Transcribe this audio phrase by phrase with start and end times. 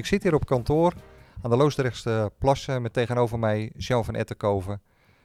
[0.00, 0.94] Ik zit hier op kantoor
[1.42, 4.82] aan de Loosdrechtse Plassen met tegenover mij Jean van Etterkoven,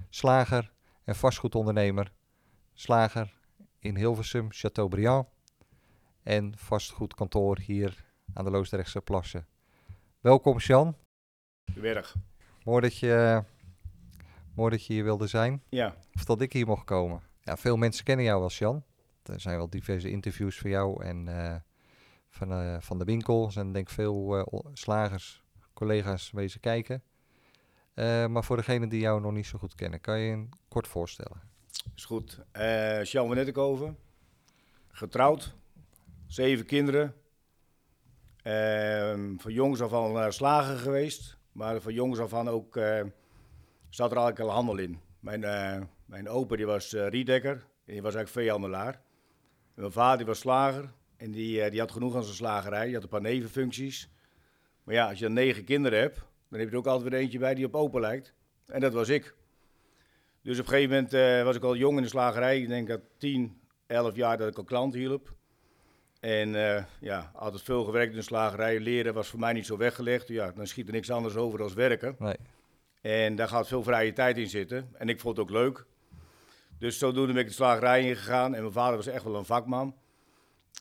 [0.10, 0.72] slager
[1.04, 2.12] en vastgoedondernemer.
[2.74, 3.34] Slager
[3.80, 5.28] in Hilversum, Chateaubriand
[6.24, 9.48] en vastgoedkantoor hier aan de Loosdrechtse Plassen.
[10.20, 10.96] Welkom Jean.
[11.66, 12.16] Goedemiddag.
[12.64, 13.44] Mooi dat je,
[14.56, 15.64] mooi dat je hier wilde zijn.
[15.70, 17.22] Ja, Of dat ik hier mocht komen.
[17.42, 18.84] Ja, veel mensen kennen jou als Jan.
[19.24, 21.56] Er zijn wel diverse interviews van jou en eh,
[22.36, 23.46] van, eh, van de winkel.
[23.46, 27.04] Er zijn denk ik veel o- slagers, collega's wezen kijken.
[27.94, 30.88] Eh, maar voor degenen die jou nog niet zo goed kennen, kan je je kort
[30.88, 31.42] voorstellen?
[31.96, 32.40] is goed.
[32.52, 33.98] Eh Sjan van
[34.88, 35.56] getrouwd,
[36.28, 37.16] zeven kinderen.
[38.42, 42.76] Ehm, van jongs af aan slager geweest, maar van jongs af aan ook
[43.90, 45.00] zat er eigenlijk al handel in.
[45.20, 45.40] Mijn,
[46.06, 47.52] mijn opa die was riedekker,
[47.86, 48.94] en die was eigenlijk veehandelaar.
[48.94, 52.86] En mijn vader die was slager en die, eh, die had genoeg aan zijn slagerij,
[52.86, 54.10] die had een paar nevenfuncties.
[54.84, 56.16] Maar ja, als je dan negen kinderen hebt,
[56.50, 58.34] dan heb je er ook altijd weer eentje bij die op opa lijkt.
[58.66, 59.36] En dat was ik.
[60.42, 62.62] Dus op een gegeven moment eh, was ik al jong in de slagerij.
[62.62, 65.34] Ik denk dat 10, 11 jaar dat ik al klant hielp.
[66.20, 68.80] En eh, ja, altijd veel gewerkt in de slagerij.
[68.80, 70.28] Leren was voor mij niet zo weggelegd.
[70.28, 72.16] Ja, dan schiet er niks anders over dan werken.
[72.20, 72.36] Nee.
[73.02, 74.90] En daar gaat veel vrije tijd in zitten.
[74.94, 75.86] En ik vond het ook leuk.
[76.80, 78.56] Dus zodoende ben ik de slagerij ingegaan.
[78.56, 79.96] En mijn vader was echt wel een vakman.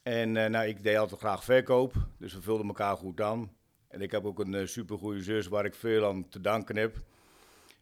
[0.05, 1.95] En eh, nou, ik deed altijd graag verkoop.
[2.19, 3.57] Dus we vulden elkaar goed aan.
[3.89, 6.97] En ik heb ook een uh, supergoeie zus waar ik veel aan te danken heb.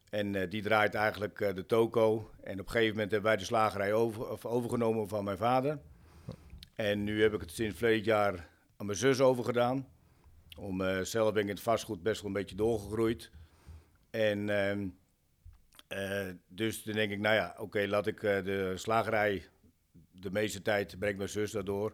[0.09, 2.31] En eh, die draait eigenlijk de toko.
[2.43, 5.79] En op een gegeven moment hebben wij de slagerij over, overgenomen van mijn vader.
[6.75, 9.87] En nu heb ik het sinds verleden jaar aan mijn zus overgedaan.
[10.57, 13.31] Om, zelf ben ik het vastgoed best wel een beetje doorgegroeid.
[14.09, 14.87] En ehm,
[15.87, 19.45] eh, dus dan denk ik, nou ja, oké, laat ik de slagerij
[20.11, 21.93] de meeste tijd brengt mijn zus daardoor.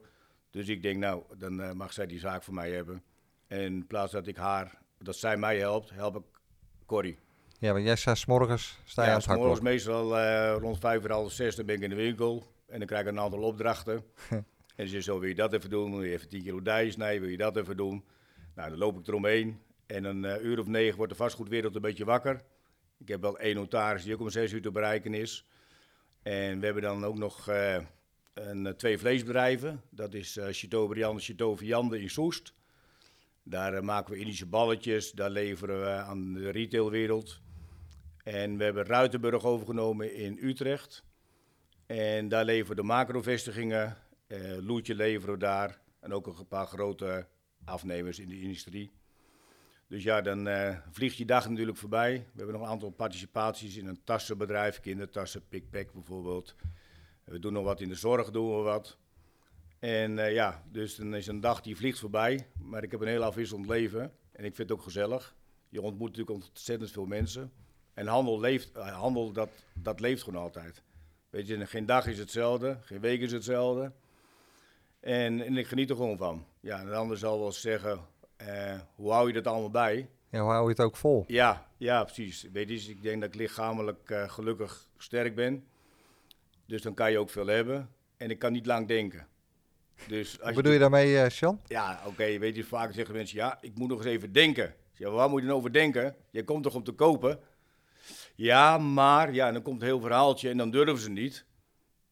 [0.52, 3.04] Dus ik denk, nou, dan eh, mag zij die zaak voor mij hebben.
[3.48, 6.24] En in plaats dat ik haar, dat zij mij helpt, help ik
[6.86, 7.18] Corrie.
[7.60, 9.72] Ja, want jij staat 's morgens sta je aan Ja, het morgens hakblok.
[9.74, 12.52] meestal eh, rond vijf uur, half zes, dan ben ik in de winkel.
[12.68, 14.04] En dan krijg ik een aantal opdrachten.
[14.76, 15.92] en ze zo, wil je dat even doen?
[15.92, 17.22] Wil je even 10 kilo dij snijden?
[17.22, 18.04] Wil je dat even doen?
[18.56, 19.62] Nou, dan loop ik eromheen.
[19.86, 22.42] En een eh, uur of negen wordt de vastgoedwereld een beetje wakker.
[22.98, 25.46] Ik heb wel één notaris die ook om zes uur te bereiken is.
[26.22, 27.48] En we hebben dan ook nog
[28.48, 29.82] een, eh, twee vleesbedrijven.
[29.90, 32.54] Dat is eh Chateaubriand en Chateau Viande in Soest.
[33.44, 35.12] Daar eh, maken we Indische balletjes.
[35.12, 37.42] Daar leveren we aan de retailwereld.
[38.24, 41.04] En we hebben Ruitenburg overgenomen in Utrecht.
[41.86, 43.98] En daar leveren we de macrovestigingen.
[44.28, 45.80] eh Loetje leveren we daar.
[46.00, 47.28] En ook een paar grote
[47.66, 48.92] afnemers in de industrie.
[49.88, 50.48] Dus ja, dan
[50.92, 52.12] vliegt je dag natuurlijk voorbij.
[52.14, 56.56] We hebben nog een aantal participaties in een tassenbedrijf, kindertassen, pickpack bijvoorbeeld.
[57.30, 58.98] We doen nog wat in de zorg, doen we wat.
[59.80, 62.48] En eh, ja, dus dan is een dag die vliegt voorbij.
[62.62, 64.02] Maar ik heb een heel afwisselend leven.
[64.32, 65.36] En ik vind het ook gezellig.
[65.70, 67.52] Je ontmoet natuurlijk ontzettend veel mensen.
[67.94, 70.82] En handel, leeft, eh, handel dat, dat leeft gewoon altijd.
[71.30, 73.92] Weet je, geen dag is hetzelfde, geen week is hetzelfde.
[75.00, 76.46] En, en ik geniet er gewoon van.
[76.60, 78.00] Ja, en de ander zal wel zeggen,
[78.36, 80.10] eh, hoe hou je dat allemaal bij?
[80.30, 81.24] Ja, hoe hou je het ook vol?
[81.28, 82.48] Ja, ja, precies.
[82.54, 85.64] Weet je, dus ik denk dat ik lichamelijk gelukkig sterk ben.
[86.70, 87.90] Dus dan kan je ook veel hebben.
[88.18, 89.28] En ik kan niet lang denken.
[90.08, 91.62] Dus als Wat bedoel je daarmee, eh Jean?
[91.68, 94.76] Ja, oké, weet je, vaak zeggen mensen, ja, ik moet nog eens even denken.
[94.98, 96.16] "Maar waar moet je dan over denken?
[96.32, 97.40] Je komt toch om te kopen?
[98.36, 101.46] Ja, maar, ja, en dan komt een heel verhaaltje en dan durven ze niet.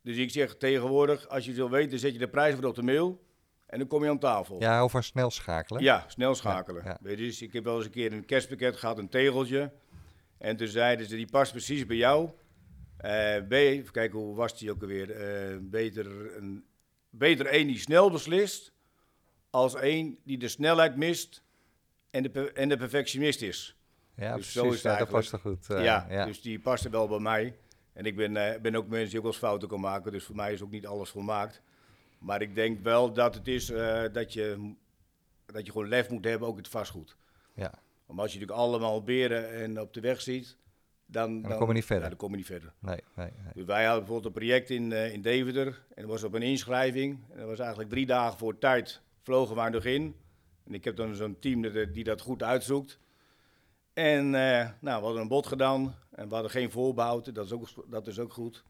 [0.01, 2.75] Dus ik zeg tegenwoordig, als je het wil weten, zet je de prijs voor op
[2.75, 3.23] de mail
[3.65, 4.59] en dan kom je aan tafel.
[4.59, 5.83] Ja, over snel schakelen.
[5.83, 6.83] Ja, snel schakelen.
[6.83, 6.97] Ja, ja.
[7.01, 9.71] Weet je, dus ik heb wel eens een keer een kerstpakket gehad, een tegeltje.
[10.37, 12.29] En toen zeiden ze, die past precies bij jou.
[13.47, 15.11] B, even kijken, hoe was die ook alweer?
[15.11, 16.65] Eh, beter, een,
[17.09, 18.71] beter één die snel beslist,
[19.49, 21.43] als één die de snelheid mist
[22.09, 23.75] en de, en de perfectionist is.
[24.15, 24.77] Ja, Dus zo precies.
[24.77, 25.69] is het ja, dat past er goed.
[25.69, 26.25] eh, ja, ja.
[26.25, 27.57] dus die paste wel bij mij.
[27.93, 30.35] En ik ben, ben ook mensen die ook wel eens fouten kan maken, dus voor
[30.35, 31.61] mij is ook niet alles volmaakt.
[32.19, 33.65] Maar ik denk wel dat het is
[34.11, 34.73] dat, je,
[35.45, 37.15] dat je gewoon lef moet hebben, ook in het vastgoed.
[37.55, 37.73] Ja.
[38.05, 40.57] Want als je natuurlijk allemaal beren en op de weg ziet,
[41.09, 42.03] dan, dan kom je niet verder.
[42.03, 42.73] Ja, dan kom je niet verder.
[42.79, 43.53] Nee, nee, nee.
[43.53, 45.67] Dus wij hadden bijvoorbeeld een project in, uh, in Deventer.
[45.67, 47.19] En dat was op een inschrijving.
[47.29, 50.15] En dat was eigenlijk drie dagen voor tijd vlogen wij nog in.
[50.63, 52.99] En ik heb dan zo'n team die, die dat goed uitzoekt.
[53.93, 55.95] En uh, nou, we hadden een bod gedaan.
[56.11, 57.35] En we hadden geen voorbehoud.
[57.35, 58.63] Dat is ook, dat is ook goed.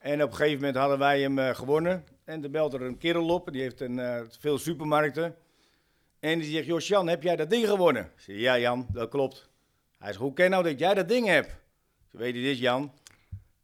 [0.00, 2.04] En op een gegeven moment hadden wij hem uh, gewonnen.
[2.24, 3.52] En er belt er een kerel op.
[3.52, 5.36] Die heeft een, veel supermarkten.
[6.20, 8.04] En die zegt, Jos Jan, heb jij dat ding gewonnen?
[8.04, 9.47] Ik zeg, ja Jan, dat klopt.
[9.98, 11.48] Hij zegt, hoe ken nou dat jij dat ding hebt?
[12.12, 12.92] Ik weet je dit Jan,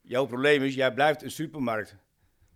[0.01, 1.97] jouw probleem is, jij blijft een supermarkt.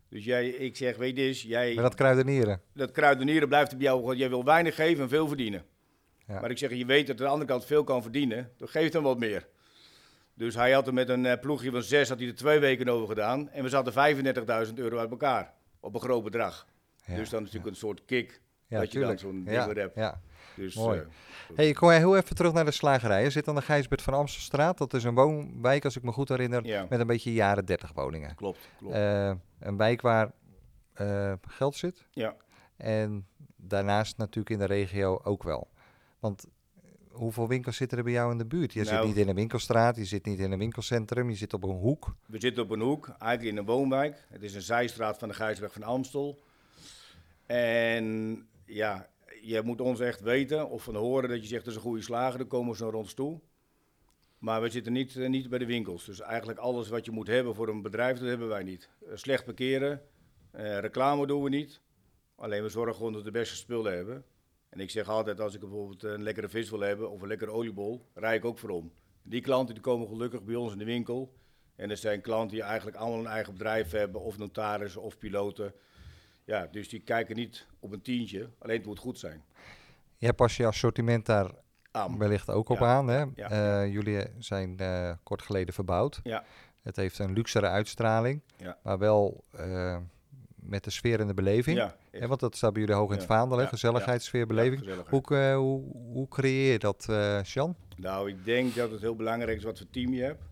[0.09, 1.75] Dus jij, ik zeg, weet je eens, jij...
[1.75, 2.61] Maar dat kruidenieren?
[2.73, 5.65] Dat kruidenieren blijft bij jou, jij wil weinig geven en veel verdienen.
[6.27, 6.41] Ja.
[6.41, 8.93] Maar ik zeg, je weet dat aan de andere kant veel kan verdienen, dan geeft
[8.93, 9.47] hem wat meer.
[10.35, 12.89] Dus hij had er met een uh, ploegje van zes, had hij er twee weken
[12.89, 13.51] over gedaan.
[13.51, 14.17] En we zaten
[14.69, 16.67] 35.000 euro uit elkaar, op een groot bedrag.
[17.05, 17.17] Ja.
[17.17, 18.93] Dus dan is natuurlijk een soort kick dat tuurlijk.
[18.93, 19.97] je dan zo'n ja, ding hebt.
[20.59, 20.99] Dus, Mooi.
[21.01, 21.07] uh,
[21.57, 23.23] hey, ik kom heel even terug naar de slagerij.
[23.23, 24.79] Je zit aan de Gijsbert van Amstelstraat.
[24.79, 26.87] Dat is een woonwijk, als ik me goed herinner, Ja.
[26.89, 28.35] met een beetje jaren 30 woningen.
[28.35, 28.95] klopt, klopt.
[28.95, 30.33] Eh, een wijk waar
[30.93, 32.07] eh, geld zit.
[32.11, 32.37] ja.
[32.77, 33.27] En
[33.57, 35.69] daarnaast natuurlijk in de regio ook wel.
[36.19, 38.73] Want eh, hoeveel winkels zitten er bij jou in de buurt?
[38.73, 39.07] Je zit Nou.
[39.07, 42.15] niet in een winkelstraat, je zit niet in een winkelcentrum, je zit op een hoek.
[42.27, 44.25] We zitten op een hoek, eigenlijk in een woonwijk.
[44.29, 46.39] Het is een zijstraat van de Gijsweg van Amstel.
[47.47, 49.09] En ja,
[49.43, 52.03] je moet ons echt weten of van horen dat je zegt dat is een goede
[52.03, 53.41] slager, dan komen ze naar ons toe.
[54.39, 56.05] Maar we zitten niet, eh, niet bij de winkels.
[56.05, 58.89] Dus eigenlijk alles wat je moet hebben voor een bedrijf, dat hebben wij niet.
[59.07, 60.03] Eh, slecht parkeren,
[60.51, 61.81] eh, reclame doen we niet.
[62.35, 64.25] Alleen we zorgen gewoon dat we de beste spullen hebben.
[64.69, 67.51] En ik zeg altijd, als ik bijvoorbeeld een lekkere vis wil hebben of een lekkere
[67.51, 68.93] oliebol, rij ik ook voor om.
[69.23, 71.37] Die klanten die komen gelukkig bij ons in de winkel.
[71.77, 75.75] En dat zijn klanten die eigenlijk allemaal een eigen bedrijf hebben, of notarissen of piloten.
[76.49, 79.43] Ja, dus die kijken niet op een tientje, alleen het moet goed zijn.
[80.17, 81.51] Jij pas je assortiment daar
[81.91, 82.19] Aan.
[82.19, 83.09] wellicht ook op Ja, aan.
[83.09, 83.25] Hè?
[83.35, 83.51] ja.
[83.83, 86.21] Eh, jullie zijn eh, kort geleden verbouwd.
[86.23, 86.45] Ja.
[86.83, 88.79] Het heeft een luxere uitstraling, Ja.
[88.83, 89.99] maar wel eh,
[90.55, 91.77] met de sfeer en de beleving.
[91.77, 93.63] Ja, Hè, want dat staat bij jullie hoog in het vaandel, hè?
[93.63, 94.79] ja, gezelligheidssfeer, beleving.
[94.79, 95.27] gezelligheid.
[95.29, 97.09] hoe, hoe, hoe creëer je dat,
[97.47, 97.77] Sjan?
[97.97, 100.43] Nou, ik denk dat het heel belangrijk is wat voor team je hebt.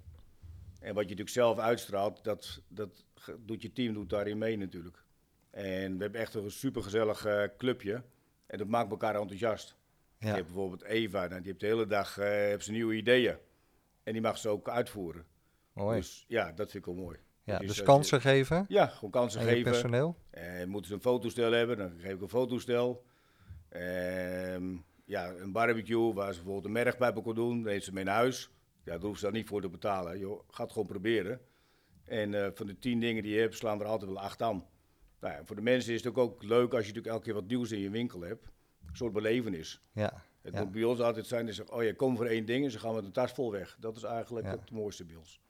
[0.80, 3.04] En wat je natuurlijk zelf uitstraalt, dat, dat
[3.38, 5.04] doet je team doet daarin mee natuurlijk.
[5.56, 8.02] En we hebben echt een supergezellig eh clubje.
[8.46, 9.76] En dat maakt elkaar enthousiast.
[10.18, 10.32] Je Ja.
[10.34, 13.36] hebt bijvoorbeeld Eva, nou, die heeft de hele dag eh, heeft ze nieuwe ideeën.
[14.02, 15.26] En die mag ze ook uitvoeren.
[15.72, 15.96] Mooi.
[15.98, 17.18] Dus ja, dat vind ik wel mooi.
[17.44, 19.62] ja, dus dus je- kansen geven Ja, gewoon kansen je geven.
[19.70, 20.16] personeel.
[20.30, 23.04] Eh, moeten ze een fotostel hebben, dan geef ik een fotostel.
[23.68, 27.92] Ehm, ja, een barbecue waar ze bijvoorbeeld een merg bij kunnen doen, dan heeft ze
[27.92, 28.50] mee naar huis.
[28.84, 30.18] Ja, daar hoeft ze dan niet voor te betalen.
[30.18, 31.40] Joh, ga het gewoon proberen.
[32.04, 34.64] En eh, van de tien dingen die je hebt, slaan er altijd wel acht aan.
[35.20, 37.34] Nou, ja, voor de mensen is het ook, ook leuk als je natuurlijk elke keer
[37.34, 38.44] wat nieuws in je winkel hebt.
[38.88, 39.80] Een soort belevenis.
[39.92, 40.60] Ja, Het Ja.
[40.62, 42.78] moet bij ons altijd zijn, dat ze oh je komt voor één ding en ze
[42.78, 43.76] gaan met een tas vol weg.
[43.80, 44.52] Dat is eigenlijk Ja.
[44.52, 45.40] het mooiste bij ons.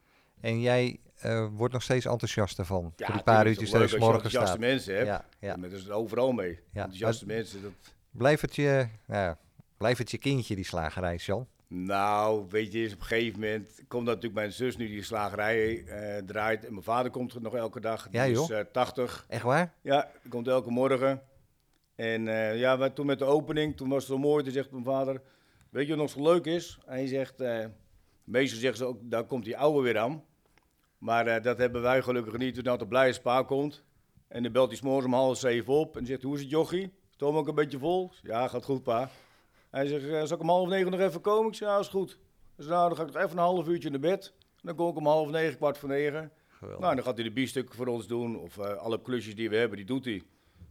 [0.41, 2.93] en jij eh, wordt nog steeds enthousiast ervan.
[2.97, 4.43] Ja, voor die paar uurtjes als je morgen staat.
[4.43, 5.07] enthousiaste mensen hebt.
[5.07, 5.55] Ja, ja.
[5.57, 5.69] Ja.
[5.69, 6.53] Dat is overal mee.
[6.73, 7.73] Ja, Enthousiaste mensen, dat...
[8.11, 9.39] Blijf het je, nou ja,
[9.77, 11.47] blijf het je kindje, die slagerij, Sjan?
[11.69, 15.85] Nou, weet je, is op een gegeven moment komt natuurlijk mijn zus nu die slagerij
[15.85, 16.65] eh, draait.
[16.65, 18.09] En mijn vader komt er nog elke dag.
[18.09, 18.59] Die Ja, is joh.
[18.59, 19.27] eh, 80.
[19.29, 19.75] Echt waar?
[19.83, 21.23] Ja, komt elke morgen.
[21.95, 24.45] En eh, ja, toen met de opening, toen was het zo mooi.
[24.45, 25.21] Toen zegt mijn vader,
[25.71, 26.79] weet je wat nog zo leuk is?
[26.87, 27.43] Hij zegt,
[28.25, 30.25] meestal zeggen ze ook, daar komt die oude weer aan.
[30.99, 32.55] Maar dat hebben wij gelukkig niet.
[32.55, 33.85] Toen dat de blije spa komt.
[34.29, 35.97] En dan belt hij s'morgens om half zeven op.
[35.97, 36.93] En zegt, hoe is het jochie?
[37.11, 38.11] Stoom ook een beetje vol?
[38.23, 39.11] Ja, gaat goed pa.
[39.77, 41.49] Hij zegt, eh, zal ik om half negen nog even komen?
[41.51, 42.19] Ik zeg, ja, is goed.
[42.57, 44.33] Dus nou, dan ga ik nog even een half uurtje naar bed.
[44.63, 46.33] Dan kom ik om half negen, kwart voor negen.
[46.49, 46.81] Geweldig.
[46.81, 48.39] Nou, dan gaat hij de biefstukken voor ons doen.
[48.39, 50.23] Of eh, alle klusjes die we hebben, die doet hij.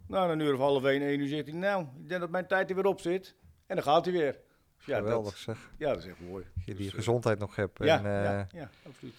[0.08, 2.48] Nou, een uur of half één, één uur zegt hij, nou, ik denk dat mijn
[2.48, 3.36] tijd er weer op zit.
[3.68, 4.40] En dan gaat hij weer.
[4.78, 5.72] Dus ja, Geweldig dat, zeg.
[5.78, 6.44] ja, dat is echt mooi.
[6.56, 7.84] Dat je die Dus, eh, gezondheid nog hebt.
[7.84, 9.14] ja, en ja, ja, absoluut.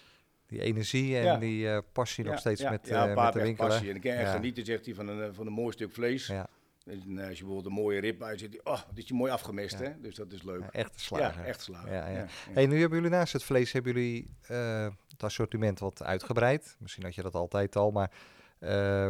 [0.47, 1.37] die energie en Ja.
[1.37, 3.67] die passie nog steeds met, met de winkel.
[3.67, 3.89] passie.
[3.91, 6.27] En ik kan echt genieten, zegt hij, van een, van een mooi stuk vlees.
[6.27, 6.47] Ja,
[6.87, 9.33] En eh, als je bijvoorbeeld een mooie rib uit zit, oh, dit is je mooi
[9.33, 9.85] afgemest, Ja.
[9.85, 10.01] hè?
[10.01, 10.61] Dus dat is leuk.
[10.61, 11.41] ja, echte slager.
[11.43, 11.93] Ja, echt slagen.
[11.93, 12.27] Ja.
[12.51, 16.77] Hey, nu hebben jullie naast het vlees hebben jullie eh, het assortiment wat uitgebreid.
[16.79, 18.11] Misschien had je dat altijd al, maar
[18.59, 19.09] eh,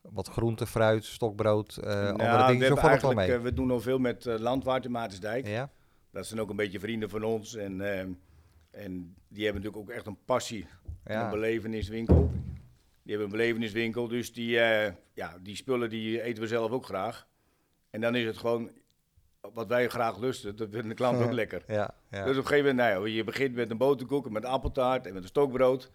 [0.00, 2.66] wat groente, fruit, stokbrood, Nou, andere we, dingen.
[2.66, 3.38] Zo valt wel mee.
[3.38, 5.46] we doen al veel met uh, Landwaard in Maartensdijk.
[5.46, 5.70] ja,
[6.10, 7.54] Dat zijn ook een beetje vrienden van ons.
[7.54, 7.80] En,
[8.70, 10.66] en die hebben natuurlijk ook echt een passie.
[11.04, 11.24] en ja.
[11.24, 12.30] Een beleveniswinkel.
[13.02, 16.84] Die hebben een beleveniswinkel, dus die, eh, ja, die spullen die eten we zelf ook
[16.84, 17.26] graag.
[17.90, 18.70] En dan is het gewoon
[19.52, 21.62] wat wij graag lusten, dat vinden de klanten ook lekker.
[21.66, 22.24] ja, ja.
[22.24, 25.12] Dus op een gegeven moment, nou ja, je begint met een boterkoek, met appeltaart en
[25.14, 25.90] met een stokbrood.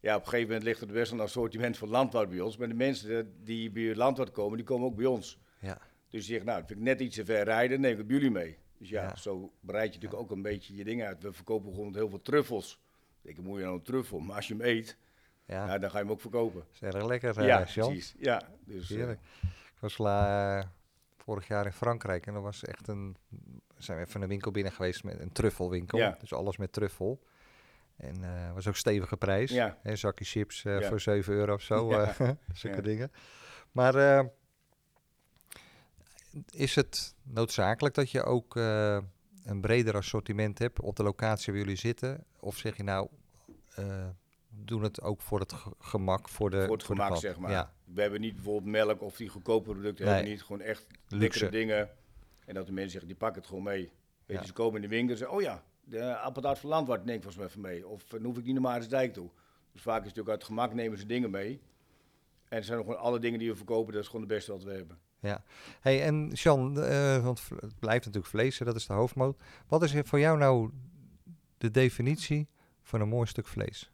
[0.00, 2.56] Ja, op een gegeven moment ligt er best een assortiment van landbouw bij ons.
[2.56, 5.38] Maar de mensen die bij landbouw komen, die komen ook bij ons.
[5.60, 5.78] ja.
[6.08, 8.16] Dus je zegt, nou, dat vind ik net iets te ver rijden, neem ik bij
[8.16, 8.58] jullie mee.
[8.78, 9.16] Dus ja, Ja.
[9.16, 11.22] zo bereid je natuurlijk ook een beetje je dingen uit.
[11.22, 12.80] We verkopen bijvoorbeeld heel veel truffels.
[13.22, 14.96] Ik moet je nou een truffel, maar als je hem eet,
[15.52, 16.64] Ja, ja, dan ga je hem ook verkopen.
[16.72, 18.14] is erg lekker, eh ja, precies.
[18.18, 19.20] Ja, dus, eh, Heerlijk.
[19.42, 20.66] Ik was la, eh,
[21.16, 23.16] vorig jaar in Frankrijk en dat was echt een...
[23.78, 25.98] zijn we even een winkel binnen geweest met een truffelwinkel.
[25.98, 26.16] Ja.
[26.20, 27.22] Dus alles met truffel.
[27.96, 29.50] En was ook stevige prijs.
[29.50, 29.78] Ja.
[29.82, 30.82] Een zakje chips Ja.
[30.82, 31.90] voor 7 euro of zo.
[31.90, 32.14] Ja.
[32.52, 33.12] zulke dingen.
[33.72, 34.24] Maar
[36.50, 38.56] is het noodzakelijk dat je ook
[39.44, 42.24] een breder assortiment hebt op de locatie waar jullie zitten?
[42.40, 43.08] Of zeg je nou,
[44.54, 47.50] doen het ook voor het ge- gemak, voor de voor het de gemak, zeg maar.
[47.50, 50.04] Ja, We hebben niet bijvoorbeeld melk of die goedkope producten.
[50.04, 50.14] Nee.
[50.14, 50.42] hebben niet.
[50.42, 51.16] Gewoon echt Luxe.
[51.16, 51.90] lekkere dingen.
[52.44, 53.90] En dat de mensen zeggen, die pakken het gewoon mee.
[54.26, 57.04] Weet je, ze komen in de winkel en zeggen, oh ja, de appeltaart van Landwart
[57.04, 57.86] neem ik volgens mij even mee.
[57.88, 59.30] Of dan hoef ik niet naar Maartensdijk toe.
[59.72, 61.60] Dus vaak is het natuurlijk uit het gemak nemen ze dingen mee.
[62.48, 64.52] En er zijn nog gewoon alle dingen die we verkopen, dat is gewoon het beste
[64.52, 64.98] wat we hebben.
[65.20, 65.42] ja.
[65.80, 69.40] Hey, en Jean, eh, want het blijft natuurlijk vlees, dat is de hoofdmoot.
[69.68, 70.70] Wat is voor jou nou
[71.58, 72.48] de definitie
[72.82, 73.91] van een mooi stuk vlees?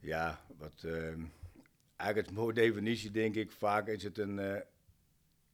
[0.00, 0.92] Ja, wat eh,
[1.96, 4.60] eigenlijk het mooie definitie denk ik, vaak is het een, eh,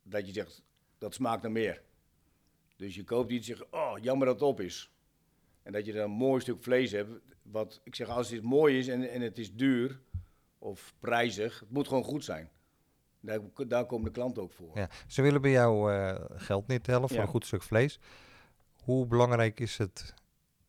[0.03, 0.63] dat je zegt,
[0.99, 1.83] dat smaakt naar meer.
[2.77, 4.91] Dus je koopt iets en zegt, oh, jammer dat het op is.
[5.63, 7.11] En dat je dan een mooi stuk vlees hebt,
[7.43, 10.01] wat, ik zeg, als het mooi is en, en het is duur
[10.59, 12.51] of prijzig, het moet gewoon goed zijn.
[13.21, 14.71] Daar, daar komen de klanten ook voor.
[14.75, 14.89] Ja.
[15.07, 17.23] Ze willen bij jou eh, geld neertellen voor Ja.
[17.23, 17.99] een goed stuk vlees.
[18.83, 20.15] Hoe belangrijk is het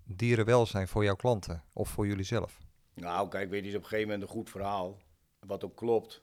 [0.03, 2.57] dierenwelzijn voor jouw klanten of voor jullie zelf?
[2.99, 5.01] Nou, kijk, weet je, is op een gegeven moment een goed verhaal,
[5.39, 6.21] wat ook klopt,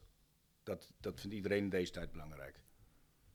[0.62, 2.60] dat, dat vindt iedereen in deze tijd belangrijk.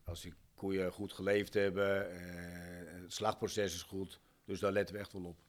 [0.04, 5.02] Als die koeien goed geleefd hebben, eh, het slagproces is goed, dus daar letten we
[5.02, 5.40] echt wel op.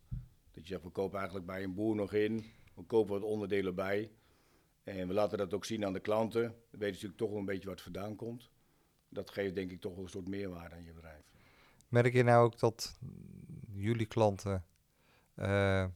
[0.50, 2.44] Dat je zegt, we kopen eigenlijk bij een boer nog in,
[2.74, 4.10] we kopen wat onderdelen bij.
[4.82, 6.42] En we laten dat ook zien aan de klanten.
[6.42, 8.50] Dan weten natuurlijk toch wel een beetje wat vandaan komt.
[9.08, 11.24] Dat geeft denk ik toch wel een soort meerwaarde aan je bedrijf.
[11.88, 12.98] Merk je nou ook dat
[13.72, 14.64] jullie klanten
[15.34, 15.86] eh,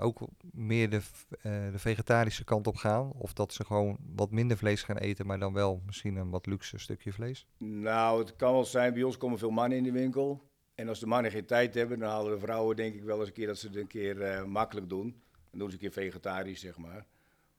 [0.00, 1.00] ook meer de,
[1.42, 3.12] eh, de vegetarische kant op gaan?
[3.12, 6.46] Of dat ze gewoon wat minder vlees gaan eten, maar dan wel misschien een wat
[6.46, 7.46] luxe stukje vlees?
[7.58, 10.48] Nou, het kan wel zijn, bij ons komen veel mannen in de winkel.
[10.74, 13.28] En als de mannen geen tijd hebben, dan halen de vrouwen denk ik wel eens
[13.28, 15.22] een keer dat ze het een keer eh, makkelijk doen.
[15.50, 17.06] Dan doen ze een keer vegetarisch, zeg maar.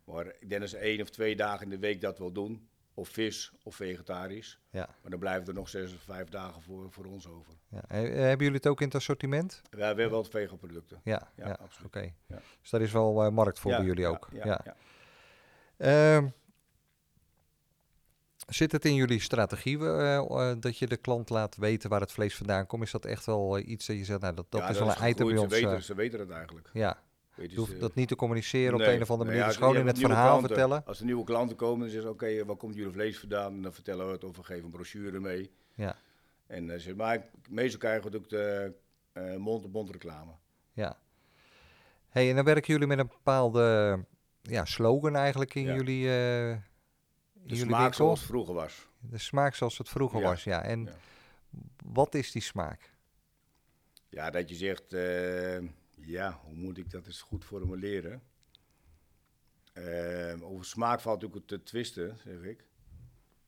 [0.03, 2.69] Maar ik denk dat ze één of twee dagen in de week dat wel doen.
[2.93, 4.59] Of vis of vegetarisch.
[4.69, 4.89] Ja.
[5.01, 7.53] Maar dan blijven er nog zes of vijf dagen voor, voor ons over.
[7.69, 7.81] ja.
[7.87, 9.61] Hebben jullie het ook in het assortiment?
[9.69, 11.01] We hebben wel vegoproducten.
[11.03, 11.61] Ja, ja, Ja, oké.
[11.61, 12.13] absoluut.
[12.27, 12.39] Ja.
[12.61, 14.27] Dus daar is wel eh, markt voor Ja, bij jullie ja, ook.
[14.31, 14.61] Ja, Ja.
[14.63, 14.75] ja.
[16.17, 16.27] Ehm,
[18.47, 22.11] zit het in jullie strategie eh, eh, dat je de klant laat weten waar het
[22.11, 22.83] vlees vandaan komt?
[22.83, 25.09] Is dat echt wel iets dat je zegt, nou dat, dat Ja, is wel een
[25.09, 25.53] item bij ons?
[25.55, 26.69] Ze weten, ze weten het eigenlijk.
[26.73, 27.01] ja,
[27.49, 29.53] Je hoeft ze- dat niet te communiceren op de Nee, een of andere nee, manier.
[29.53, 30.47] ja, dus gewoon in het verhaal klanten.
[30.47, 30.85] vertellen.
[30.85, 33.53] Als er nieuwe klanten komen, dan zeggen ze: Oké, waar komt jullie vlees vandaan?
[33.53, 35.51] En dan vertellen we het of we geven een brochure mee.
[35.73, 35.95] Ja,
[36.47, 38.73] En uh, zeg maar, meestal krijgen we ook de
[39.13, 40.31] eh, mond-op-mond reclame.
[40.73, 40.97] ja.
[42.09, 43.99] Hey, en dan werken jullie met een bepaalde
[44.41, 45.73] ja, slogan eigenlijk in Ja.
[45.73, 46.57] jullie, eh in
[47.33, 47.97] De jullie smaak winkel?
[47.97, 48.87] zoals het vroeger was.
[48.99, 50.25] De smaak zoals het vroeger Ja.
[50.27, 50.63] was, ja.
[50.63, 50.91] En Ja.
[51.85, 52.93] wat is die smaak?
[54.09, 55.57] Ja, dat je zegt, eh,
[56.05, 58.21] ja, hoe moet ik dat eens goed formuleren?
[59.73, 62.65] Eh, over smaak valt natuurlijk te twisten, zeg ik.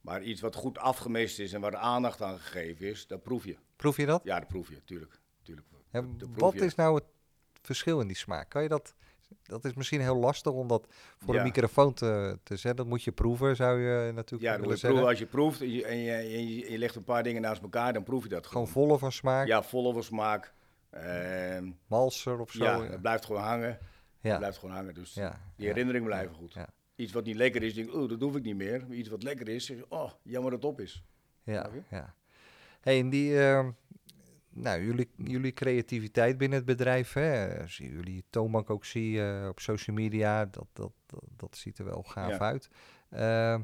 [0.02, 3.56] Maar iets wat goed afgemest is en waar aandacht aan gegeven is, dat proef je.
[3.76, 4.22] Proef je dat?
[4.24, 5.20] Ja, dat proef je, tuurlijk.
[5.42, 5.68] tuurlijk.
[5.92, 6.06] Dat-
[6.36, 7.04] wat is nou het
[7.62, 8.50] verschil in die smaak?
[8.50, 8.96] Kan je dat...
[9.44, 11.40] Dat is misschien heel lastig om dat voor Ja.
[11.40, 12.76] een microfoon te, te zetten.
[12.76, 14.90] Dat moet je proeven, zou je natuurlijk Ja, willen zeggen.
[14.90, 15.08] proeven.
[15.10, 17.94] als je proeft en je, en, je, en je- legt een paar dingen naast elkaar,
[17.94, 18.88] dan proef je dat Gewoon gewoon.
[18.88, 20.53] volle van smaak, Ja, volle van smaak.
[20.94, 22.64] Ehm, malser of zo.
[22.64, 23.70] ja, het blijft gewoon hangen.
[23.70, 24.38] Het ja.
[24.38, 24.94] blijft gewoon hangen.
[24.94, 25.40] Dus ja.
[25.56, 26.54] die herinneringen blijven goed.
[26.54, 26.70] Ja.
[26.96, 28.86] Iets wat niet lekker is, denk ik, oh, dat hoef ik niet meer.
[28.88, 31.04] Maar iets wat lekker is, zeg oh, jammer dat het op is.
[31.44, 32.16] Ja, ja.
[32.82, 33.72] Hey, en die, ehm,
[34.50, 39.60] nou, jullie, jullie creativiteit binnen het bedrijf, hè, als jullie toonbank ook zie eh, op
[39.60, 42.70] social media, dat, dat, dat, dat ziet er wel gaaf uit.
[43.10, 43.62] Ehm,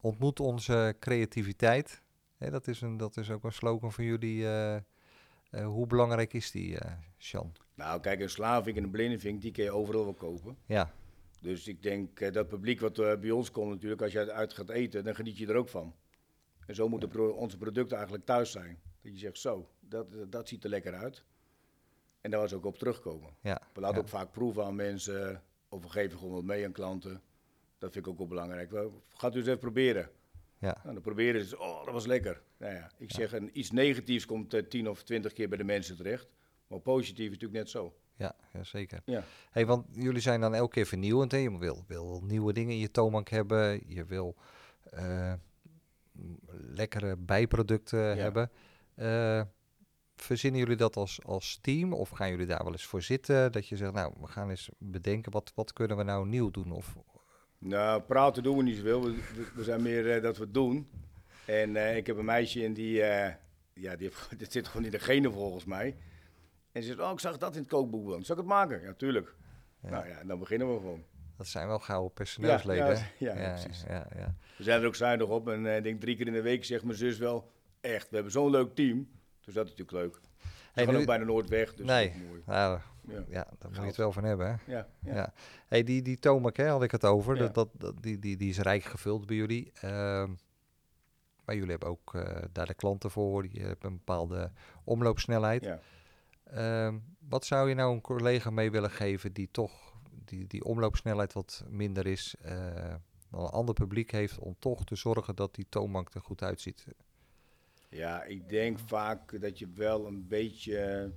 [0.00, 2.02] ontmoet onze creativiteit.
[2.38, 4.46] Dat, is een, dat is ook een slogan van jullie.
[5.50, 7.52] Eh, hoe belangrijk is die, eh Sjan?
[7.74, 10.56] Nou, kijk, een slavink en een blindvink, die kun je overal wel kopen.
[10.66, 10.92] Ja,
[11.40, 14.68] Dus ik denk eh, dat publiek wat bij ons komt natuurlijk, als je uit gaat
[14.70, 15.94] eten, dan geniet je er ook van.
[16.66, 18.78] En zo moeten pro- onze producten eigenlijk thuis zijn.
[19.02, 21.24] Dat je zegt, zo, dat, dat ziet er lekker uit.
[22.20, 23.30] En daar was ook op terugkomen.
[23.40, 23.60] ja.
[23.74, 24.02] We laten ja.
[24.02, 27.22] ook vaak proeven aan mensen, of we geven gewoon wat mee aan klanten.
[27.78, 28.70] Dat vind ik ook wel belangrijk.
[29.08, 30.10] Gaat u eens even proberen.
[30.60, 30.80] Ja.
[30.82, 32.42] Nou, dan proberen ze, oh, dat was lekker.
[32.58, 35.64] Nou ja, ik zeg, een, iets negatiefs komt eh, tien of twintig keer bij de
[35.64, 36.28] mensen terecht.
[36.66, 37.94] Maar positief is natuurlijk net zo.
[38.16, 39.02] Ja, ja, zeker.
[39.04, 39.24] Ja.
[39.50, 41.32] Hey, want jullie zijn dan elke keer vernieuwend.
[41.32, 41.38] Hè?
[41.38, 43.82] Je wil, wil nieuwe dingen in je toonbank hebben.
[43.86, 44.36] Je wil
[44.82, 45.32] eh,
[46.50, 48.50] lekkere bijproducten hebben.
[48.94, 49.42] Eh,
[50.16, 51.92] verzinnen jullie dat als, als team?
[51.92, 53.52] Of gaan jullie daar wel eens voor zitten?
[53.52, 56.72] Dat je zegt, nou, we gaan eens bedenken, wat, wat kunnen we nou nieuw doen?
[56.72, 56.96] Of,
[57.58, 59.02] Nou, praten doen we niet zoveel.
[59.02, 59.14] We,
[59.54, 60.88] we- zijn meer eh, dat we het doen.
[61.44, 63.34] En eh, ik heb een meisje en die, eh,
[63.72, 65.96] ja, die heeft, dit zit gewoon in de genen volgens mij.
[66.72, 68.10] En ze zegt, oh, ik zag dat in het kookboek.
[68.10, 68.24] Dan.
[68.24, 68.82] Zal ik het maken?
[68.82, 69.34] Ja, tuurlijk.
[69.82, 69.90] Ja.
[69.90, 71.04] Nou ja, dan beginnen we gewoon.
[71.36, 72.86] dat zijn wel gouden personeelsleden.
[72.86, 73.84] Ja, ja, ja, precies.
[73.88, 74.34] Ja, ja.
[74.56, 75.48] We zijn er ook zuinig op.
[75.48, 77.50] En ik denk drie keer in de week zegt mijn zus wel,
[77.80, 79.08] echt, we hebben zo'n leuk team.
[79.44, 80.20] Dus dat is natuurlijk leuk.
[80.78, 82.12] Hey, gaan nu- ook bijna nooit weg, dus Nee.
[82.28, 82.42] mooi.
[82.46, 84.46] Nou, Ja, ja, daar moet je het wel van hebben.
[84.46, 84.72] Hè?
[84.72, 85.14] ja, ja.
[85.14, 85.32] Ja.
[85.66, 86.18] Hey, die, die
[86.56, 87.34] hè, had ik het over.
[87.34, 87.40] Ja.
[87.40, 89.70] Dat, dat, dat, die, die, die is rijk gevuld bij jullie.
[89.74, 90.30] Ehm,
[91.44, 93.42] maar jullie hebben ook eh, daar de klanten voor.
[93.48, 94.50] Die hebben een bepaalde
[94.84, 95.64] omloopsnelheid.
[95.64, 95.80] ja.
[96.44, 99.92] Ehm, wat zou je nou een collega mee willen geven die toch
[100.24, 102.94] die, die omloopsnelheid wat minder is, eh,
[103.30, 106.86] dan een ander publiek heeft, om toch te zorgen dat die toonbank er goed uitziet?
[107.88, 111.12] Ja, ik denk vaak dat je wel een beetje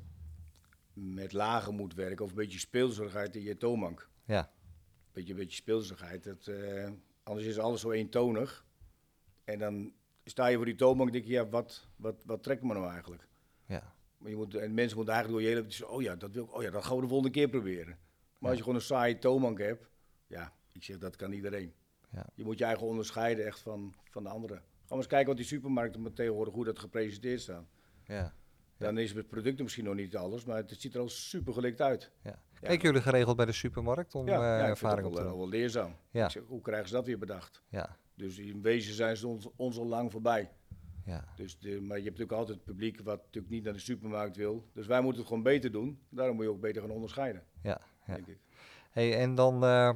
[0.94, 2.25] met lagen moet werken.
[2.25, 4.10] Of een beetje speelserigheid in je toonbank.
[4.25, 4.51] Ja,
[5.12, 6.24] Beetje, een beetje speelserigheid.
[6.24, 6.90] Dat, eh,
[7.24, 8.66] anders is alles zo eentonig.
[9.44, 12.63] En dan sta je voor die toonbank en denk je, ja, wat, wat, wat trekt
[12.63, 13.28] me nou eigenlijk?
[13.66, 15.88] ja, Maar je moet, en mensen moeten eigenlijk door je hele...
[15.88, 17.98] Oh ja, dat wil ik, oh ja, dat gaan we de volgende keer proberen.
[18.38, 19.90] Maar als je gewoon een saaie toonbank hebt,
[20.28, 21.74] ja, ik zeg dat kan iedereen.
[22.10, 22.25] Ja.
[22.36, 24.63] Je moet je eigen onderscheiden echt van, van de anderen.
[24.98, 27.67] Eens kijken wat die supermarkten met tegenwoordig hoe dat gepresenteerd staan.
[28.03, 28.33] ja.
[28.77, 31.81] Dan is het product misschien nog niet alles, maar het ziet er al super gelikt
[31.81, 32.12] uit.
[32.24, 32.41] ja.
[32.60, 35.29] Kijken jullie geregeld bij de supermarkt om ja, eh, ja, vind ervaring op dat te
[35.29, 35.38] doen?
[35.38, 35.95] wel leerzaam.
[36.12, 36.25] Ja.
[36.25, 37.63] Ik zeg, hoe krijgen ze dat weer bedacht?
[37.69, 40.51] Ja, Dus in wezen zijn ze ons, ons al lang voorbij.
[41.05, 43.79] ja, Dus de, maar je hebt natuurlijk altijd het publiek wat natuurlijk niet naar de
[43.79, 44.67] supermarkt wil.
[44.74, 46.00] Dus wij moeten het gewoon beter doen.
[46.10, 47.81] Daarom moet je ook beter gaan onderscheiden, ja.
[48.05, 48.13] ja.
[48.13, 48.38] denk ik.
[48.91, 49.93] Hey, en dan, eh,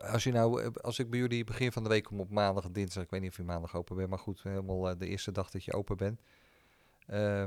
[0.00, 2.64] als, je nou, eh, als ik bij jullie begin van de week kom op maandag
[2.64, 5.06] en dinsdag, ik weet niet of je maandag open bent, maar goed, helemaal eh, de
[5.06, 6.20] eerste dag dat je open bent,
[7.06, 7.44] eh,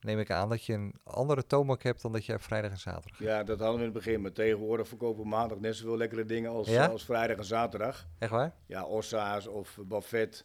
[0.00, 2.78] neem ik aan dat je een andere toonbank hebt dan dat je op vrijdag en
[2.78, 3.30] zaterdag hebt.
[3.30, 4.20] Ja, dat hadden we in het begin.
[4.20, 6.86] Maar tegenwoordig verkopen we maandag net zoveel lekkere dingen als, Ja?
[6.86, 8.06] als vrijdag en zaterdag.
[8.18, 8.54] Echt waar?
[8.66, 10.44] Ja, ossa's of buffet.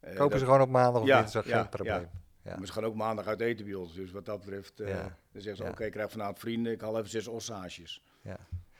[0.00, 2.08] Eh, Kopen dat- ze gewoon op maandag of Ja, dinsdag, ja, geen probleem.
[2.42, 2.56] Ja.
[2.56, 3.94] Maar ze gaan ook maandag uit eten bij ons.
[3.94, 5.02] Dus wat dat betreft, eh, Ja.
[5.32, 8.02] dan zeggen ze, oké, ik krijg vanavond vrienden, ik haal even zes ossages.
[8.22, 8.36] Ja.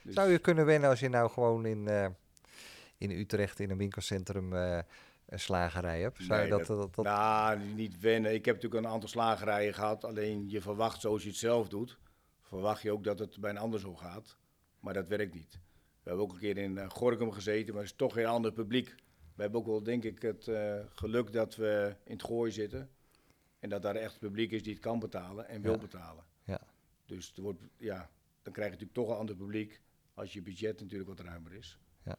[0.07, 2.07] Dus- Zou je kunnen wennen als je nou gewoon in, eh,
[2.97, 4.79] in Utrecht in een winkelcentrum eh,
[5.25, 6.17] een slagerij hebt?
[6.23, 8.33] Zou Nee, je dat, dat, dat, Nou, niet wennen.
[8.33, 10.03] Ik heb natuurlijk een aantal slagerijen gehad.
[10.03, 11.97] Alleen je verwacht, zoals je het zelf doet,
[12.41, 14.37] verwacht je ook dat het bij een ander zo gaat.
[14.79, 15.51] Maar dat werkt niet.
[16.03, 18.51] We hebben ook een keer in eh, Gorkum gezeten, maar het is toch een ander
[18.51, 18.95] publiek.
[19.35, 20.43] We hebben ook wel, denk ik, het
[20.89, 22.89] geluk dat we in het gooi zitten.
[23.59, 25.77] En dat daar echt publiek is die het kan betalen en wil Ja.
[25.77, 26.23] betalen.
[26.43, 26.59] Ja.
[27.05, 28.09] Dus het wordt, ja,
[28.41, 29.81] dan krijg je natuurlijk toch een ander publiek
[30.17, 31.79] als je budget natuurlijk wat ruimer is.
[32.03, 32.15] Ja.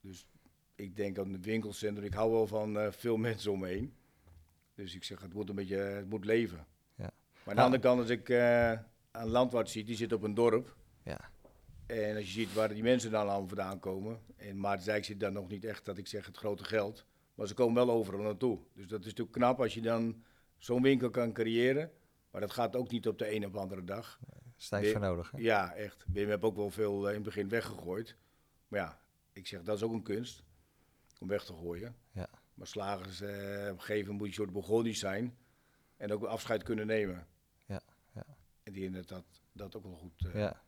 [0.00, 0.26] Dus
[0.74, 2.06] ik denk aan het winkelcentrum.
[2.06, 3.94] Ik hou wel van eh, veel mensen om me heen.
[4.74, 6.66] Dus ik zeg, het moet een beetje, het moet leven.
[6.94, 7.04] Ja.
[7.04, 7.10] Maar
[7.44, 8.70] aan de Nou- andere kant, als ik eh,
[9.22, 10.76] een landwaard zie, die zit op een dorp.
[11.04, 11.30] ja,
[11.86, 14.20] En als je ziet waar die mensen dan allemaal vandaan komen.
[14.36, 17.04] En Maartensdijk zit dan nog niet echt, dat ik zeg, het grote geld.
[17.34, 18.58] Maar ze komen wel overal naartoe.
[18.74, 20.22] Dus dat is natuurlijk knap als je dan
[20.58, 21.90] zo'n winkel kan creëren.
[22.30, 24.20] Maar dat gaat ook niet op de een of andere dag.
[24.62, 25.30] Stijf voor nodig.
[25.30, 25.38] Hè?
[25.38, 26.04] Ja, echt.
[26.06, 28.16] Wim heb ook wel veel eh, in het begin weggegooid.
[28.68, 29.00] Maar ja,
[29.32, 30.42] ik zeg, dat is ook een kunst.
[31.18, 31.96] Om weg te gooien.
[32.12, 32.28] Ja.
[32.54, 35.36] Maar slagers, eh, op een gegeven moment moet je een soort begonisch zijn.
[35.96, 37.26] En ook afscheid kunnen nemen.
[37.66, 37.80] Ja,
[38.14, 38.24] ja.
[38.62, 40.24] En die dat, dat, dat ook wel goed.
[40.26, 40.62] eh, Ja.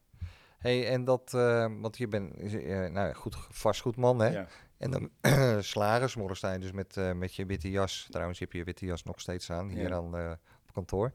[0.59, 4.29] Hey, en dat, eh, want je bent eh, nou, goed, vastgoedman, hè?
[4.29, 4.47] ja.
[4.77, 5.11] En dan
[5.63, 8.07] slagers, morgen dus met, met je witte jas.
[8.11, 9.95] Trouwens, je hebt je witte jas nog steeds aan, hier Ja.
[9.97, 11.13] aan, op kantoor.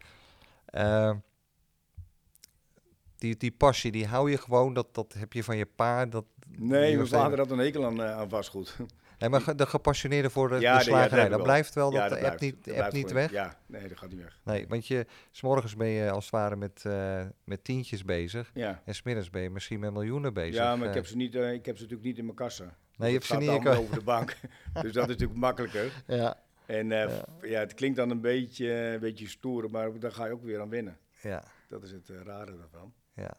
[3.18, 6.06] Eh, die, die passie, die hou je gewoon, dat, dat heb je van je pa.
[6.06, 8.76] Dat, Nee, mijn vader had een hekel aan, eh, aan vastgoed.
[9.20, 12.10] Nee, maar de gepassioneerde voor de, Ja, de ja, dat slagerij, dat blijft wel, Ja,
[12.10, 13.32] dat, dat niet, Dat niet weg.
[13.32, 14.40] Ja, nee, dat gaat niet weg.
[14.44, 18.52] Nee, want je, s'morgens ben je als het ware met, eh, met tientjes bezig.
[18.54, 18.82] Ja.
[18.86, 20.56] En smiddags ben je misschien met miljoenen bezig.
[20.56, 22.36] Ja, maar Eh, ik heb, ze niet, eh, ik heb ze natuurlijk niet in mijn
[22.38, 22.78] kassa.
[22.98, 24.36] Nee, je hebt ze niet in over de bank.
[24.82, 26.04] dus dat is natuurlijk makkelijker.
[26.08, 27.60] Ja, En eh, f- ja.
[27.60, 30.70] het klinkt dan een beetje, een beetje stoer, maar daar ga je ook weer aan
[30.70, 30.98] winnen.
[31.22, 32.94] ja, Dat is het eh, rare daarvan.
[33.14, 33.34] ja.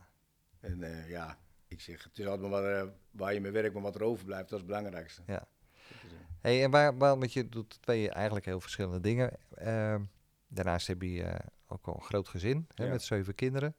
[0.60, 1.38] En eh, ja,
[1.68, 4.02] ik zeg, het is altijd maar waar, eh, waar je mee werkt, maar wat er
[4.02, 5.22] overblijft, dat is het belangrijkste.
[5.26, 5.46] Ja.
[5.88, 9.30] Is, eh, Hey, en waar, waar, want je doet twee eigenlijk heel verschillende dingen.
[9.54, 10.02] Ehm,
[10.48, 11.36] daarnaast heb je
[11.66, 12.90] ook al een groot gezin hè, Ja.
[12.90, 13.74] met zeven kinderen.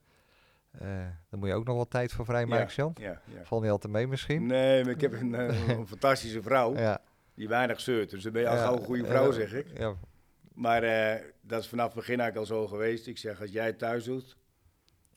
[0.71, 2.91] Daar moet je ook nog wel tijd voor vrijmaken, Jan.
[2.99, 3.43] ja, ja.
[3.43, 4.45] Valt niet altijd mee misschien?
[4.45, 5.33] Nee, maar ik heb een,
[5.77, 7.01] een fantastische vrouw Ja.
[7.33, 8.09] die weinig zeurt.
[8.09, 9.77] Dus dan ben je al Ja, gauw een goede vrouw, zeg ik.
[9.77, 9.95] Ja,
[10.53, 10.81] Maar
[11.41, 13.07] dat is vanaf het begin eigenlijk al zo geweest.
[13.07, 14.37] Ik zeg, als jij het thuis doet,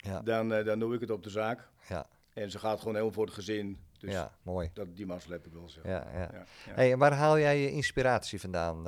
[0.03, 1.69] ja, dan, eh, dan doe ik het op de zaak.
[1.89, 3.79] ja, En ze gaat gewoon helemaal voor het gezin.
[3.99, 4.71] Dus ja, mooi.
[4.75, 5.69] dat, die mazzel heb ik wel.
[5.69, 5.81] Zo.
[5.85, 6.19] Ja, ja.
[6.21, 6.73] Ja, ja.
[6.75, 8.83] Hey, waar haal jij je inspiratie vandaan,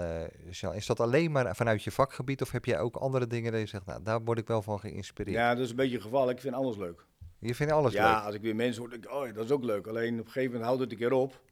[0.51, 0.75] Jean?
[0.75, 3.67] Is dat alleen maar vanuit je vakgebied of heb jij ook andere dingen dat je
[3.67, 5.37] zegt, nou, daar word ik wel van geïnspireerd?
[5.37, 6.31] Ja, dat is een beetje een geval.
[6.31, 7.05] Ik vind alles leuk.
[7.39, 8.25] Je vindt alles ja, leuk?
[8.25, 9.87] als ik weer mensen hoor, denk ik, oh, dat is ook leuk.
[9.87, 11.43] Alleen op een gegeven moment houdt het een keer op.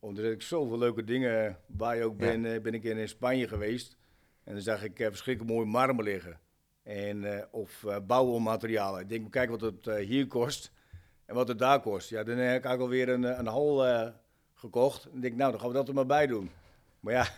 [0.00, 2.26] Omdat ik zoveel leuke dingen waar je ook Ja.
[2.26, 3.96] ben, eh, ben ik in Spanje geweest.
[4.44, 6.40] En dan zag ik verschrikkelijk mooi marmer liggen.
[6.84, 9.00] En, eh, of eh bouwmaterialen.
[9.00, 10.72] Ik denk, kijk wat het eh, hier kost
[11.26, 12.08] en wat het daar kost.
[12.08, 13.84] Ja, dan heb ik eigenlijk alweer een, een hal
[14.54, 15.04] gekocht.
[15.04, 16.50] En ik denk, nou, dan gaan we dat er maar bij doen.
[17.00, 17.22] Maar ja,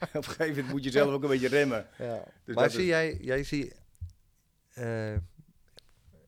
[0.00, 1.86] op een gegeven moment moet je zelf ook een beetje remmen.
[1.98, 2.24] Ja.
[2.44, 3.72] Dus maar zie is- jij, jij zie,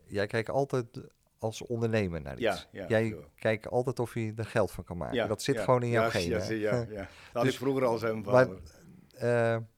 [0.07, 0.87] jij kijkt altijd
[1.39, 2.43] als ondernemer naar iets.
[2.43, 5.29] Ja, ja, jij kijkt altijd of je er geld van kan maken.
[5.29, 6.59] Dat zit gewoon in jouw ja, genen.
[6.59, 6.97] Ja, ja, ja.
[6.97, 9.69] Dat had Dus- ik vroeger al zijn maar- vader.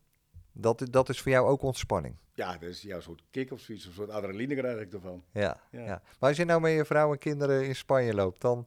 [0.53, 2.17] Dat, dat is voor jou ook ontspanning.
[2.35, 5.23] Ja, dat is ja, een soort kick of zoiets, een soort adrenaline krijg ik ervan.
[5.33, 5.81] Ja, ja.
[5.81, 6.03] Ja.
[6.19, 8.67] Maar als je nou met je vrouw en kinderen in Spanje loopt, dan...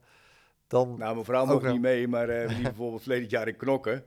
[0.68, 1.72] dan Nou, mijn vrouw wel.
[1.72, 4.04] niet mee, maar eh, die bijvoorbeeld verleden jaar in knokken.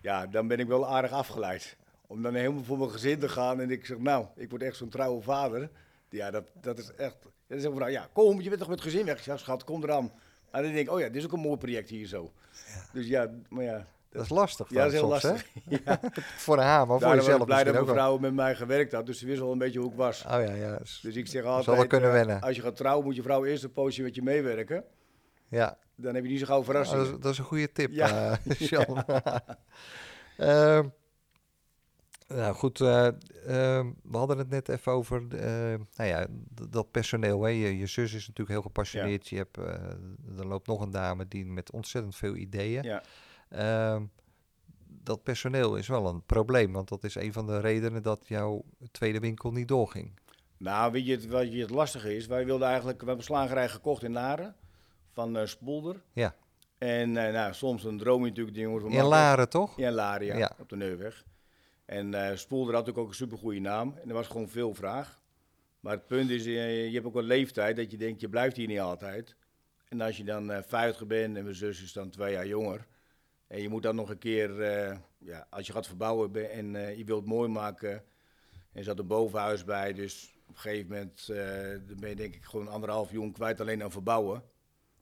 [0.00, 1.76] Ja, dan ben ik wel aardig afgeleid.
[2.06, 4.76] Om dan helemaal voor mijn gezin te gaan en ik zeg, nou, ik word echt
[4.76, 5.70] zo'n trouwe vader.
[6.08, 7.16] Ja, dat, dat is echt...
[7.22, 9.24] Ja, dan zegt mevrouw, ja, kom, je bent toch met het gezin weg?
[9.24, 10.12] Ja, schat, kom eraan.
[10.50, 12.32] En dan denk ik, oh ja, dit is ook een mooi project hier zo.
[12.92, 15.46] Dus ja, maar ja, dat is lastig ja, dat is heel soms, lastig.
[15.84, 16.00] Ja.
[16.36, 19.06] Voor haar, maar voor Daarom jezelf ik blij dat mijn vrouw met mij gewerkt had,
[19.06, 20.24] dus ze wist al een beetje hoe ik was.
[20.24, 20.78] Oh ja, ja.
[20.78, 22.40] Dus ik zeg altijd, kunnen eh, wennen.
[22.40, 24.84] als je gaat trouwen, moet je vrouw eerst een poosje met je meewerken.
[25.48, 25.78] ja.
[25.98, 27.04] Dan heb je niet zo gauw Oh, verrassingen.
[27.04, 28.38] dat, is, dat is een goede tip, Ja.
[28.44, 28.80] eh.
[30.36, 30.88] Ehm,
[32.28, 33.06] nou goed, eh,
[33.46, 36.26] ehm, we hadden het net even over eh, nou ja,
[36.68, 37.42] dat personeel.
[37.42, 37.48] Hè.
[37.48, 39.28] Je, je zus is natuurlijk heel gepassioneerd.
[39.28, 39.56] Je hebt,
[40.38, 42.82] er loopt nog een dame die met ontzettend veel ideeën.
[42.82, 43.02] Ja.
[43.48, 44.04] Ehm,
[44.86, 48.64] dat personeel is wel een probleem, want dat is een van de redenen dat jouw
[48.90, 50.18] tweede winkel niet doorging.
[50.56, 52.26] Nou, weet je het, wat je het lastige is?
[52.26, 54.56] Wij wilden eigenlijk, we hebben een slagerij gekocht in Laren
[55.10, 56.02] van eh Spoelder.
[56.12, 56.34] Ja.
[56.78, 59.04] En eh, nou, soms een droom je natuurlijk, die jongens van In.
[59.04, 59.76] Laren, toch?
[59.76, 60.52] Ja, in Laren, ja, Ja.
[60.58, 61.24] op de Neuweg.
[61.84, 65.20] En eh Spoelder had natuurlijk ook een supergoeie naam en er was gewoon veel vraag.
[65.80, 68.66] Maar het punt is, je hebt ook een leeftijd dat je denkt, je blijft hier
[68.66, 69.36] niet altijd.
[69.88, 72.86] En als je dan eh 50 bent en mijn zus is dan twee jaar jonger.
[73.46, 76.96] En je moet dan nog een keer, eh, ja, als je gaat verbouwen en eh,
[76.96, 77.92] je wilt mooi maken.
[77.92, 78.02] En
[78.72, 82.44] er zat een bovenhuis bij, dus op een gegeven moment eh, ben je denk ik
[82.44, 84.42] gewoon anderhalf jongen kwijt alleen aan verbouwen.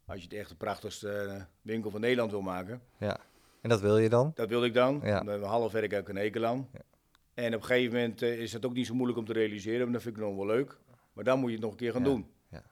[0.06, 2.82] Als je het echt de prachtigste winkel van Nederland wil maken.
[2.98, 3.18] Ja.
[3.60, 4.32] En dat wil je dan?
[4.34, 5.00] Dat wilde ik dan.
[5.04, 5.22] Ja.
[5.22, 6.68] Met een half werk hekel aan.
[6.72, 6.80] Ja.
[7.34, 9.92] En op een gegeven moment is dat ook niet zo moeilijk om te realiseren, maar
[9.92, 10.78] dat vind ik nog wel leuk.
[11.12, 12.08] Maar dan moet je het nog een keer gaan Ja.
[12.08, 12.26] doen.
[12.50, 12.62] Ja.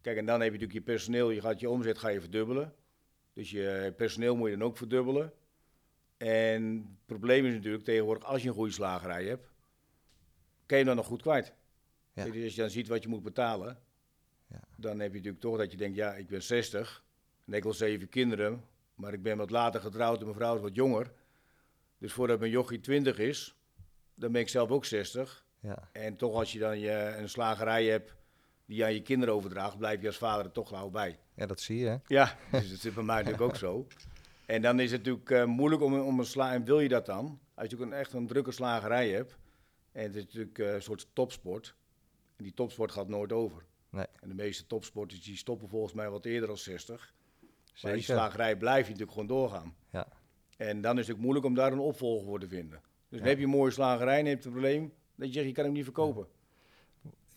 [0.00, 2.72] Kijk, en dan heb je natuurlijk je personeel, je gaat je omzet ga je verdubbelen.
[3.32, 5.32] Dus je personeel moet je dan ook verdubbelen.
[6.16, 9.50] En het probleem is natuurlijk tegenwoordig, als je een goede slagerij hebt,
[10.66, 11.52] kan je dan nog goed kwijt.
[12.12, 12.24] Ja.
[12.24, 13.78] Je, als je dan ziet wat je moet betalen,
[14.46, 14.60] Ja.
[14.76, 17.04] dan heb je natuurlijk toch dat je denkt, ja, ik ben 60
[17.46, 18.64] en ik wil zeven kinderen,
[18.94, 21.12] maar ik ben wat later getrouwd en mijn vrouw is wat jonger.
[21.98, 23.56] Dus voordat mijn jochie 20 is,
[24.14, 25.44] dan ben ik zelf ook 60.
[25.60, 25.88] Ja.
[25.92, 28.14] En toch als je dan je, een slagerij hebt
[28.66, 31.18] die je aan je kinderen overdraagt, blijf je als vader er toch gauw bij.
[31.40, 31.86] Ja, dat zie je.
[31.86, 31.96] hè?
[32.06, 33.86] Ja, dus dat zit bij mij natuurlijk ook zo.
[34.46, 36.52] En dan is het natuurlijk eh, moeilijk om, om een sla...
[36.52, 37.40] En wil je dat dan?
[37.54, 39.36] Als je ook een, echt een drukke slagerij hebt.
[39.92, 41.74] En het is natuurlijk eh, een soort topsport.
[42.36, 43.64] En die topsport gaat nooit over.
[43.90, 44.06] Nee.
[44.20, 47.14] En de meeste topsporters die stoppen volgens mij wat eerder dan 60.
[47.82, 48.02] Maar die Zeker.
[48.20, 49.74] slagerij blijf je natuurlijk gewoon doorgaan.
[49.90, 50.06] Ja.
[50.56, 52.80] En dan is het natuurlijk moeilijk om daar een opvolger voor te vinden.
[53.08, 53.26] Dus dan Ja.
[53.28, 55.64] heb je een mooie slagerij en je hebt het probleem dat je zegt, je kan
[55.64, 56.26] hem niet verkopen.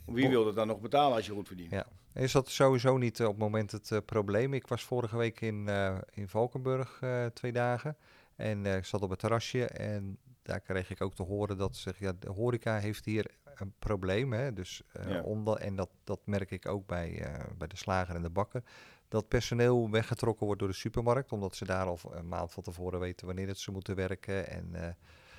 [0.06, 1.72] Wie wil dat dan nog betalen als je goed verdient?
[1.72, 1.88] Ja.
[2.14, 4.54] Is dat sowieso niet eh, op het moment het eh, probleem?
[4.54, 7.02] Ik was vorige week in, eh, in Valkenburg
[7.34, 7.98] twee dagen
[8.36, 11.82] en ik zat op het terrasje en daar kreeg ik ook te horen dat ze
[11.82, 14.34] zeggen, ja, de horeca heeft hier een probleem.
[14.34, 14.54] Hè?
[14.54, 15.22] Dus, Ja.
[15.22, 18.64] onder, en dat, dat merk ik ook bij, bij de slager en de bakker.
[19.08, 23.00] Dat personeel weggetrokken wordt door de supermarkt, omdat ze daar al een maand van tevoren
[23.00, 24.48] weten wanneer het ze moeten werken.
[24.48, 24.96] En,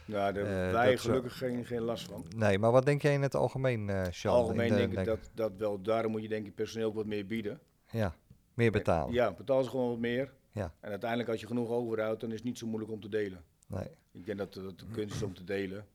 [0.07, 2.27] Nou, daar hebben Eh, wij dat zo- gelukkig geen, geen last van.
[2.37, 4.35] nee, maar wat denk jij in het algemeen, eh Sean?
[4.35, 6.95] Algemeen de- denk ik denk- dat, dat wel, daarom moet je denk ik personeel ook
[6.95, 7.61] wat meer bieden.
[7.90, 8.14] Ja,
[8.55, 9.14] meer betalen.
[9.14, 10.33] Ja, betaal ze gewoon wat meer.
[10.53, 10.75] Ja.
[10.81, 13.45] En uiteindelijk als je genoeg overhoudt, dan is het niet zo moeilijk om te delen.
[13.67, 13.88] Nee.
[14.12, 15.87] Ik denk dat dat de kunst is om te delen.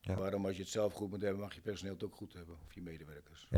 [0.00, 0.14] Ja.
[0.14, 2.56] Waarom als je het zelf goed moet hebben, mag je personeel het ook goed hebben.
[2.66, 3.48] Of je medewerkers.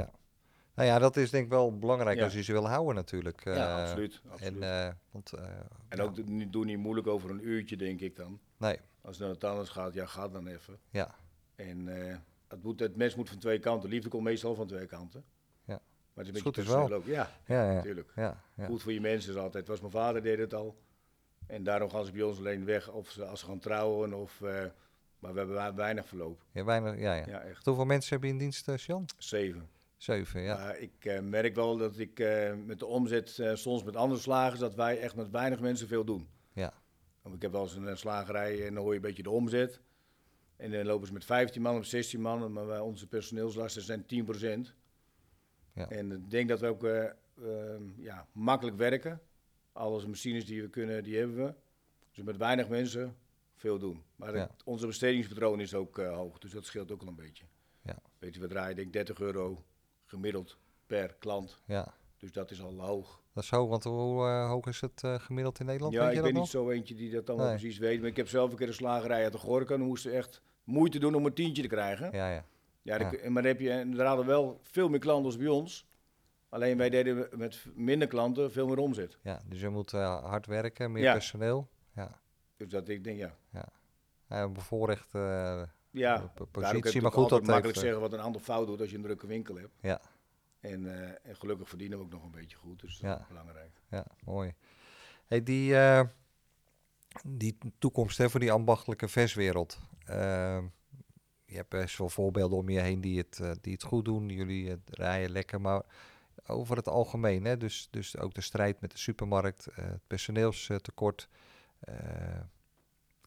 [0.76, 2.24] Nou ja, dat is denk ik wel belangrijk Ja.
[2.24, 3.44] als je ze wil houden natuurlijk.
[3.44, 4.20] ja, eh, absoluut.
[4.28, 4.62] absoluut.
[4.62, 5.44] En, eh, want, eh,
[5.88, 8.40] En ja, ook doe niet- doe niet moeilijk over een uurtje, denk ik dan.
[8.56, 10.78] Nee, Als het naar het anders gaat, ja, ga dan even.
[10.90, 11.14] ja,
[11.54, 11.86] En
[12.48, 13.88] het, moet, het mes moet van twee kanten.
[13.88, 15.24] Liefde komt meestal van twee kanten.
[15.64, 15.80] Ja.
[16.14, 16.92] Maar het is een goed beetje is wel.
[16.92, 17.04] ook.
[17.04, 18.12] Ja, ja, ja, natuurlijk.
[18.16, 18.66] ja, ja.
[18.66, 19.66] Goed voor je mensen is altijd.
[19.68, 20.76] Was mijn vader deed het al.
[21.46, 24.12] En daarom gaan ze bij ons alleen weg of ze, als ze gaan trouwen.
[24.14, 24.40] Of,
[25.18, 26.42] maar we hebben we- weinig verloop.
[26.52, 27.24] Ja, weinig, ja, ja.
[27.26, 27.64] Ja, echt.
[27.64, 29.04] Hoeveel mensen heb je in dienst, Sjan?
[29.18, 29.68] Zeven.
[29.96, 30.56] Zeven, ja.
[30.56, 34.20] Maar ik eh, merk wel dat ik eh, met de omzet, eh, soms met andere
[34.20, 36.28] slagers, dat wij echt met weinig mensen veel doen.
[36.52, 36.72] Ja.
[37.22, 39.80] Want ik heb wel eens een slagerij en dan hoor je een beetje de omzet.
[40.56, 44.06] En dan lopen ze met 15 man of 16 man, maar wij, onze personeelslasten zijn
[44.68, 44.74] 10%.
[45.72, 45.88] Ja.
[45.90, 49.20] En ik denk dat we ook eh, ehm, ja, makkelijk werken.
[49.72, 51.54] Alle machines die we kunnen, die hebben we.
[52.12, 53.16] Dus met weinig mensen
[53.54, 54.02] veel doen.
[54.16, 54.40] Maar Ja.
[54.40, 57.44] het- onze bestedingspatroon is ook hoog, dus dat scheelt ook al een beetje.
[57.82, 57.98] Ja.
[58.18, 59.64] Weet je, we draaien denk ik 30 euro
[60.06, 61.60] gemiddeld per klant.
[61.64, 61.94] ja.
[62.18, 63.20] Dus dat is al hoog.
[63.32, 65.92] Dat is hoog, want hoe eh, hoog is het eh, gemiddeld in Nederland?
[65.94, 66.62] Ja, Weet ik je ben dat niet nog?
[66.64, 67.48] zo eentje die dat Nee.
[67.48, 67.98] precies weet.
[68.00, 69.72] Maar ik heb zelf een keer een slagerij uit de Gorka.
[69.72, 72.08] En dan moesten we echt moeite doen om een tientje te krijgen.
[72.12, 72.44] Ja, ja.
[72.82, 73.16] Ja, dan Ja.
[73.16, 75.86] kun- maar dan heb je, er hadden wel veel meer klanten als bij ons.
[76.48, 79.18] Alleen wij deden met minder klanten veel meer omzet.
[79.22, 79.42] ja.
[79.48, 81.12] Dus je moet eh, hard werken, meer Ja.
[81.12, 81.68] personeel.
[81.94, 82.20] Ja.
[82.56, 83.36] Dus dat ik denk, ja.
[83.50, 83.68] Ja,
[84.28, 85.12] een bevoorrecht
[85.98, 87.02] Ja, positie.
[87.02, 89.02] Maar goed, dat makkelijk heeft, eh, zeggen wat een ander fout doet als je een
[89.02, 89.74] drukke winkel hebt.
[89.80, 90.00] Ja.
[90.60, 92.80] En, eh, en gelukkig verdienen we ook nog een beetje goed.
[92.80, 93.20] Dus dat Ja.
[93.20, 93.80] is belangrijk.
[93.90, 94.54] Ja, mooi.
[95.26, 96.02] Hey, die, eh,
[97.26, 99.78] die toekomst hè, voor die ambachtelijke verswereld.
[100.04, 100.62] Eh,
[101.44, 104.28] je hebt best wel voorbeelden om je heen die het, die het goed doen.
[104.28, 105.82] Jullie rijden lekker, maar
[106.46, 107.44] over het algemeen.
[107.44, 111.28] Hè, dus, dus ook de strijd met de supermarkt, het personeelstekort.
[111.80, 112.40] eh,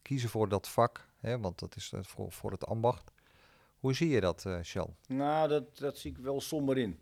[0.02, 3.12] kiezen voor dat vak, hè, want dat is eh, voor, voor het ambacht.
[3.80, 4.96] Hoe zie je dat, Sjan?
[5.08, 7.00] Nou, dat, dat zie ik wel somber in.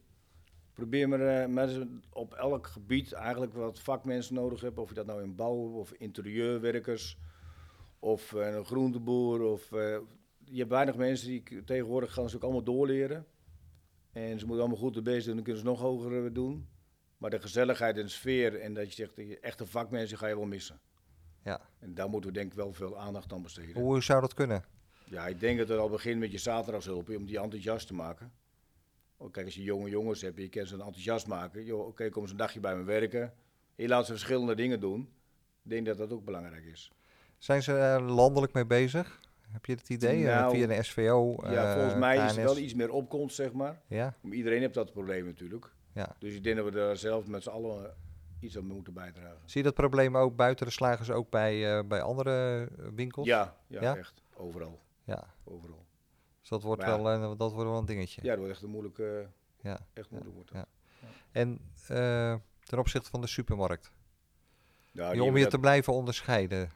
[0.73, 4.83] Probeer maar eh, mensen op elk gebied eigenlijk wat vakmensen nodig hebben.
[4.83, 7.17] Of je dat nou in bouw of interieurwerkers
[7.99, 9.41] of een groenteboer.
[9.41, 9.69] Of,
[10.49, 13.25] je hebt weinig mensen die tegenwoordig gaan ze ook allemaal doorleren.
[14.11, 16.67] En ze moeten allemaal goed de best doen, dan kunnen ze nog hoger doen.
[17.17, 20.45] Maar de gezelligheid en de sfeer en dat je zegt, echte vakmensen ga je wel
[20.45, 20.79] missen.
[21.47, 21.61] Ja.
[21.79, 23.81] En daar moeten we denk ik wel veel aandacht aan besteden.
[23.81, 24.63] Hoe zou dat kunnen?
[25.03, 28.31] Ja, ik denk dat het al begint met je zaterdagshulp om die enthousiast te maken.
[29.17, 31.85] Oh, kijk, als je jonge jongens hebt, je kan ze enthousiast maken.
[31.85, 33.33] Oké, kom eens een dagje bij me werken.
[33.75, 35.01] Je laat ze verschillende dingen doen.
[35.63, 36.91] Ik denk dat dat ook belangrijk is.
[37.37, 39.19] Zijn ze er landelijk mee bezig?
[39.51, 40.27] Heb je het idee?
[40.27, 41.35] Eh, Nou, via de SVO?
[41.43, 43.81] ja, eh, volgens mij is er wel iets meer opkomst, zeg maar.
[43.87, 45.71] Ja, Maar Iedereen heeft dat probleem natuurlijk.
[45.93, 46.15] ja.
[46.19, 47.95] Dus ik denk dat we daar zelf met z'n allen
[48.39, 49.39] iets aan moeten bijdragen.
[49.45, 53.27] Zie je dat probleem ook buiten de slagers, ook bij, eh, bij andere eh, winkels?
[53.27, 53.95] Ja, ja, Ja?
[53.97, 54.21] echt.
[54.35, 54.79] Overal.
[55.03, 55.85] Ja, Overal.
[56.39, 58.21] dus dat wordt, Maar wel, dat wordt wel een dingetje.
[58.21, 59.27] Ja, dat wordt echt een moeilijke,
[59.61, 59.79] Ja.
[59.93, 60.49] echt moeilijk wordt.
[60.53, 60.65] ja.
[61.31, 63.91] En eh, ten opzichte van de supermarkt,
[64.91, 66.69] Ja, om je dat- te blijven onderscheiden.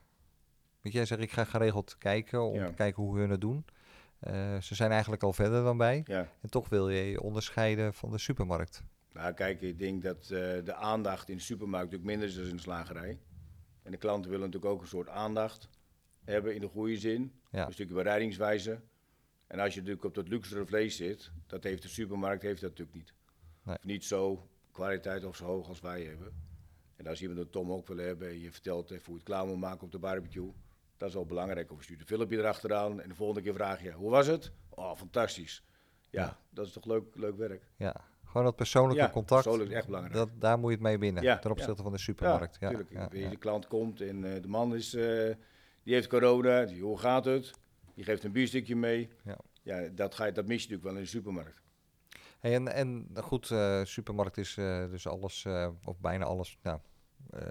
[0.82, 2.68] Want jij zegt, ik ga geregeld kijken om Ja.
[2.68, 3.66] te kijken hoe hun het doen.
[4.62, 6.02] Ze zijn eigenlijk al verder dan wij.
[6.06, 6.28] Ja.
[6.42, 8.84] En toch wil je je onderscheiden van de supermarkt.
[9.14, 10.30] Nou, kijk, ik denk dat eh,
[10.64, 13.20] de aandacht in de supermarkt natuurlijk minder is dan in de slagerij.
[13.84, 15.70] En de klanten willen natuurlijk ook een soort aandacht
[16.24, 17.34] hebben in de goede zin.
[17.52, 17.66] Ja.
[17.66, 18.82] Een stukje bereidingswijze.
[19.48, 22.70] En als je natuurlijk op dat luxere vlees zit, dat heeft de supermarkt heeft dat
[22.70, 23.14] natuurlijk niet.
[23.64, 23.76] Nee.
[23.78, 26.34] Of niet zo kwaliteit of zo hoog als wij hebben.
[26.96, 29.30] En als iemand een Tom ook wil hebben en je vertelt even hoe je het
[29.30, 30.54] klaar moet maken op de barbecue,
[30.98, 31.72] dat is wel belangrijk.
[31.72, 34.52] Of je stuurt een filmpje erachteraan en de volgende keer vraag je, hoe was het?
[34.70, 35.64] Oh, fantastisch.
[36.10, 36.40] Ja, Ja.
[36.50, 37.72] dat is toch leuk, leuk werk.
[37.78, 39.44] Ja, gewoon dat persoonlijke Ja, contact.
[39.44, 40.16] persoonlijk is echt belangrijk.
[40.16, 41.84] Dat, daar moet je het mee winnen, Ja, ten opzichte ja.
[41.84, 42.58] van de supermarkt.
[42.60, 43.32] Ja, natuurlijk.
[43.32, 45.04] De klant komt en eh, de man is, eh,
[45.84, 47.52] die heeft corona, die, hoe gaat het?
[47.96, 49.10] Die geeft een bierstukje mee.
[49.24, 49.38] Ja.
[49.64, 51.62] Ja, dat, ga je, dat mis je natuurlijk wel in de supermarkt.
[52.40, 54.54] Hey, en, en goed, eh, supermarkt is
[54.90, 55.46] dus alles,
[55.84, 56.80] of bijna alles, nou,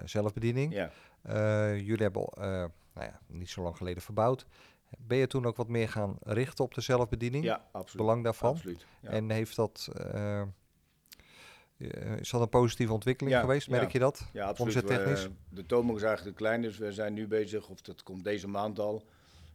[0.05, 0.73] zelfbediening.
[0.73, 0.91] Ja.
[1.75, 2.29] Jullie hebben
[2.93, 4.45] nou ja, niet zo lang geleden verbouwd.
[4.97, 7.43] Ben je toen ook wat meer gaan richten op de zelfbediening?
[7.43, 8.05] ja, absoluut.
[8.05, 8.49] Belang daarvan?
[8.51, 8.85] Absoluut.
[9.01, 9.09] Ja.
[9.09, 9.89] En heeft dat,
[12.19, 13.69] is dat een positieve ontwikkeling Ja, geweest?
[13.69, 13.89] Merk ja.
[13.91, 14.27] je dat?
[14.33, 14.75] ja, absoluut.
[14.75, 15.23] omzettechnisch?
[15.23, 18.23] We- de toonbank is eigenlijk te klein, dus we zijn nu bezig, of dat komt
[18.23, 19.03] deze maand al,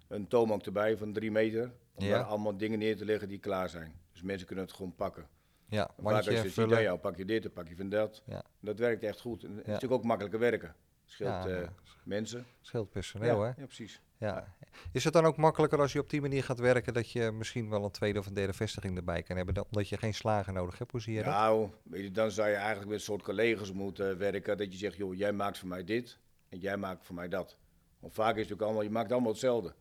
[0.08, 1.72] een toonbank erbij van drie meter.
[1.94, 3.92] Om daar allemaal dingen neer te leggen die klaar zijn.
[4.12, 5.26] Dus mensen kunnen het gewoon pakken.
[5.68, 8.22] Ja, mandje als je ziet, nou pak je dit, dan pak je van dat.
[8.26, 8.42] Ja.
[8.60, 9.42] Dat werkt echt goed.
[9.44, 10.74] En het is natuurlijk ook makkelijker werken.
[11.06, 11.72] Scheelt Ja, eh, ja.
[12.04, 12.46] mensen.
[12.60, 13.60] Scheelt personeel, ja, hè?
[13.60, 14.00] ja, precies.
[14.18, 14.54] Ja.
[14.92, 17.68] Is het dan ook makkelijker als je op die manier gaat werken dat je misschien
[17.68, 20.78] wel een tweede of een derde vestiging erbij kan hebben, omdat je geen slager nodig
[20.78, 20.90] hebt?
[20.90, 21.32] Hoe zie je dat?
[21.32, 21.70] Nou,
[22.12, 24.56] dan zou je eigenlijk met een soort collega's moeten werken.
[24.56, 27.56] Dat je zegt, joh, jij maakt voor mij dit en jij maakt voor mij dat.
[27.98, 29.74] Want vaak is het natuurlijk allemaal, je maakt allemaal hetzelfde.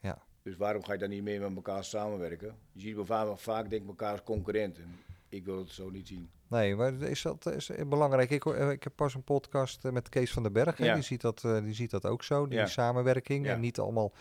[0.00, 0.22] Ja.
[0.42, 2.56] Dus waarom ga je dan niet meer met elkaar samenwerken?
[2.72, 4.78] Je ziet wel vaak, vaak denk ik elkaar als concurrent.
[4.78, 4.98] En
[5.28, 6.30] ik wil het zo niet zien.
[6.52, 8.30] Nee, maar is dat is belangrijk?
[8.30, 10.78] Ik, eh, ik heb pas een podcast eh, met Kees van den Berg.
[10.78, 10.94] Ja.
[10.94, 12.66] Die, ziet dat, eh, die ziet dat ook zo, die Ja.
[12.66, 13.46] samenwerking.
[13.46, 14.12] En niet allemaal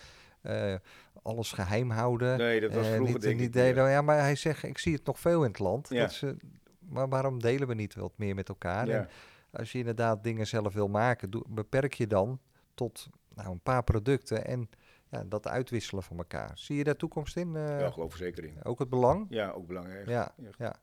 [0.41, 0.75] eh,
[1.23, 2.37] alles geheim houden.
[2.37, 3.89] Nee, dat was Eh, vroeger niet, denk niet ik delen.
[3.89, 5.89] Ja, maar hij zegt, ik zie het nog veel in het land.
[5.89, 6.35] Dat ze,
[6.79, 8.87] maar waarom delen we niet wat meer met elkaar?
[8.89, 9.09] En
[9.51, 12.39] als je inderdaad dingen zelf wil maken, doe, beperk je dan
[12.73, 14.69] tot nou, een paar producten en
[15.09, 16.51] ja, dat uitwisselen van elkaar.
[16.53, 17.55] Zie je daar toekomst in?
[17.55, 18.63] eh, ja, geloof er zeker in.
[18.63, 19.25] ook het belang?
[19.29, 20.07] Ja, ook belangrijk.
[20.07, 20.57] Ja, echt.
[20.57, 20.75] ja.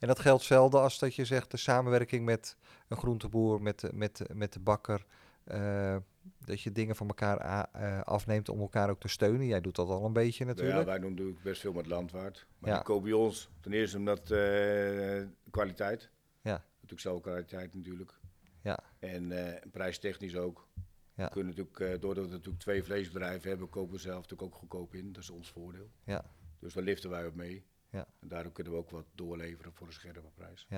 [0.00, 2.56] En dat geldt zelden als dat je zegt de samenwerking met
[2.88, 5.04] een groenteboer, met, de- met, met de bakker.
[5.44, 5.96] eh,
[6.44, 7.38] dat je dingen van elkaar
[7.72, 9.46] eh, afneemt om elkaar ook te steunen.
[9.46, 10.86] Jij doet dat al een beetje Nou natuurlijk.
[10.86, 12.46] Ja, wij doen natuurlijk best veel met landwaard.
[12.58, 12.76] Maar Ja.
[12.76, 16.10] die kopen bij ons ten eerste omdat eh, kwaliteit.
[16.42, 16.64] Ja.
[16.74, 18.18] Natuurlijk zelf kwaliteit natuurlijk.
[18.62, 18.78] Ja.
[18.98, 19.32] En
[19.72, 20.68] prijstechnisch ook.
[21.14, 21.24] Ja.
[21.24, 24.94] We kunnen natuurlijk, doordat we natuurlijk twee vleesbedrijven hebben, kopen we zelf natuurlijk ook goedkoop
[24.94, 25.12] in.
[25.12, 25.90] Dat is ons voordeel.
[26.04, 26.24] Ja.
[26.58, 27.64] Dus daar liften wij op mee.
[27.90, 28.06] Ja.
[28.20, 30.68] En daardoor kunnen we ook wat doorleveren voor een scherpe prijs.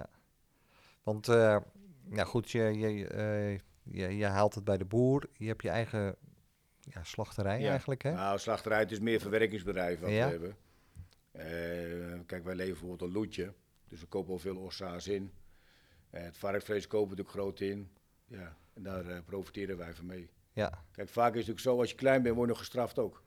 [1.03, 1.57] Want, eh,
[2.11, 5.29] ja goed, je, je, eh, je, je haalt het bij de boer.
[5.37, 6.16] Je hebt je eigen
[6.81, 7.70] ja, slachterij Ja.
[7.70, 8.12] eigenlijk, hè?
[8.12, 10.25] Nou, slachterij, het is meer verwerkingsbedrijf wat Ja.
[10.27, 10.57] we hebben.
[11.33, 13.55] Eh, kijk, wij leveren bijvoorbeeld een loetje.
[13.88, 15.33] Dus we kopen al veel ossa's in.
[16.11, 17.90] Eh, het varkensvlees kopen we natuurlijk groot in.
[18.27, 20.31] Ja, en daar eh, profiteren wij van mee.
[20.53, 22.98] Ja, Kijk, vaak is het natuurlijk zo, als je klein bent, word je nog gestraft
[22.98, 23.22] ook.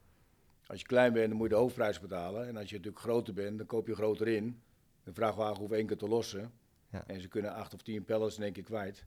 [0.66, 2.46] Als je klein bent, dan moet je de hoofdprijs betalen.
[2.46, 4.62] En als je natuurlijk groter bent, dan koop je groter in.
[5.04, 6.52] De vrachtwagen hoeft één keer te lossen.
[6.90, 7.06] Ja.
[7.06, 9.04] En ze kunnen acht of tien pallets in één keer kwijt.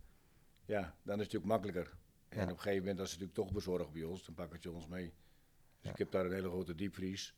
[0.65, 1.97] Ja, dan is het natuurlijk makkelijker.
[2.29, 2.43] En Ja.
[2.43, 4.87] op een gegeven moment, als ze natuurlijk toch bezorgen bij ons, dan pakken je ons
[4.87, 5.05] mee.
[5.05, 5.13] Dus
[5.81, 5.91] Ja.
[5.91, 7.35] ik heb daar een hele grote diepvries.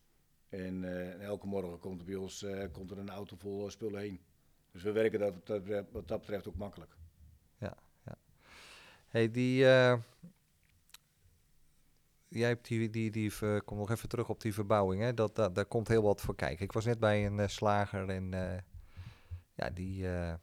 [0.49, 3.65] En, eh, en elke morgen komt er bij ons eh, komt er een auto vol
[3.65, 4.19] eh, spullen heen.
[4.71, 6.95] Dus we werken dat, dat, wat dat betreft ook makkelijk.
[9.07, 9.65] hey, die...
[12.31, 15.13] jij hebt die, die, die, ver- kom nog even terug op die verbouwing, hè?
[15.13, 16.65] Dat, dat, daar komt heel wat voor kijken.
[16.65, 18.59] Ik was net bij een eh, slager en eh,
[19.53, 20.33] ja, die, eh,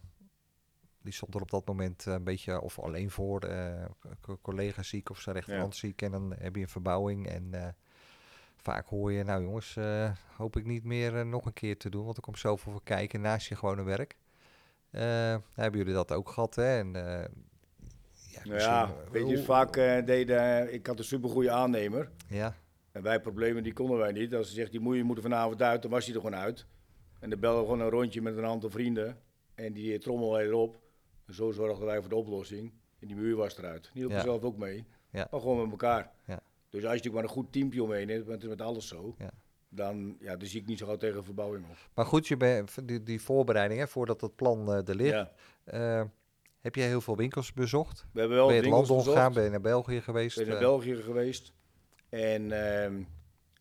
[1.02, 3.40] die stond er op dat moment een beetje of alleen voor.
[4.20, 7.74] co- collega ziek of zijn rechterhand ziek en dan heb je een verbouwing en...
[8.60, 9.76] Vaak hoor je, nou jongens,
[10.36, 13.20] hoop ik niet meer nog een keer te doen, want er komt zoveel voor kijken
[13.20, 14.16] naast je gewone werk.
[15.52, 16.78] Hebben jullie dat ook gehad, hè?
[16.78, 16.92] En,
[18.44, 22.10] ja, Nou ja, eh, weet je, vaak eh, deden, ik had een supergoeie aannemer.
[22.28, 22.54] Ja,
[22.92, 24.34] En wij problemen, die konden wij niet.
[24.34, 26.38] Als ze zegt, die moet je moet er vanavond uit, dan was hij er gewoon
[26.38, 26.66] uit.
[27.20, 29.18] En dan belden we gewoon een rondje met een aantal vrienden.
[29.54, 30.80] En die eh, trommel erop.
[31.26, 32.72] En zo zorgden wij voor de oplossing.
[33.00, 33.82] En die muur was eruit.
[33.92, 34.20] Die hielp Ja.
[34.22, 34.84] zelf ook mee.
[35.10, 35.28] Ja.
[35.30, 36.10] Maar gewoon met elkaar.
[36.26, 36.40] Ja.
[36.70, 38.88] Dus als je natuurlijk maar een goed teampje omheen hebt, want het is met alles
[38.88, 39.14] zo.
[39.18, 39.30] Ja.
[39.68, 41.76] Dan, ja, dan zie ik niet zo gauw tegen verbouwing op.
[41.94, 45.28] maar goed, je bent die, die voorbereiding, hè, voordat het plan eh, er ligt.
[46.68, 48.06] Heb jij heel veel winkels bezocht?
[48.12, 49.32] We hebben wel ben je het land omgegaan?
[49.32, 50.38] Ben je naar België geweest?
[50.38, 51.52] Ik ben naar Eh, België geweest.
[52.08, 53.02] En ehm,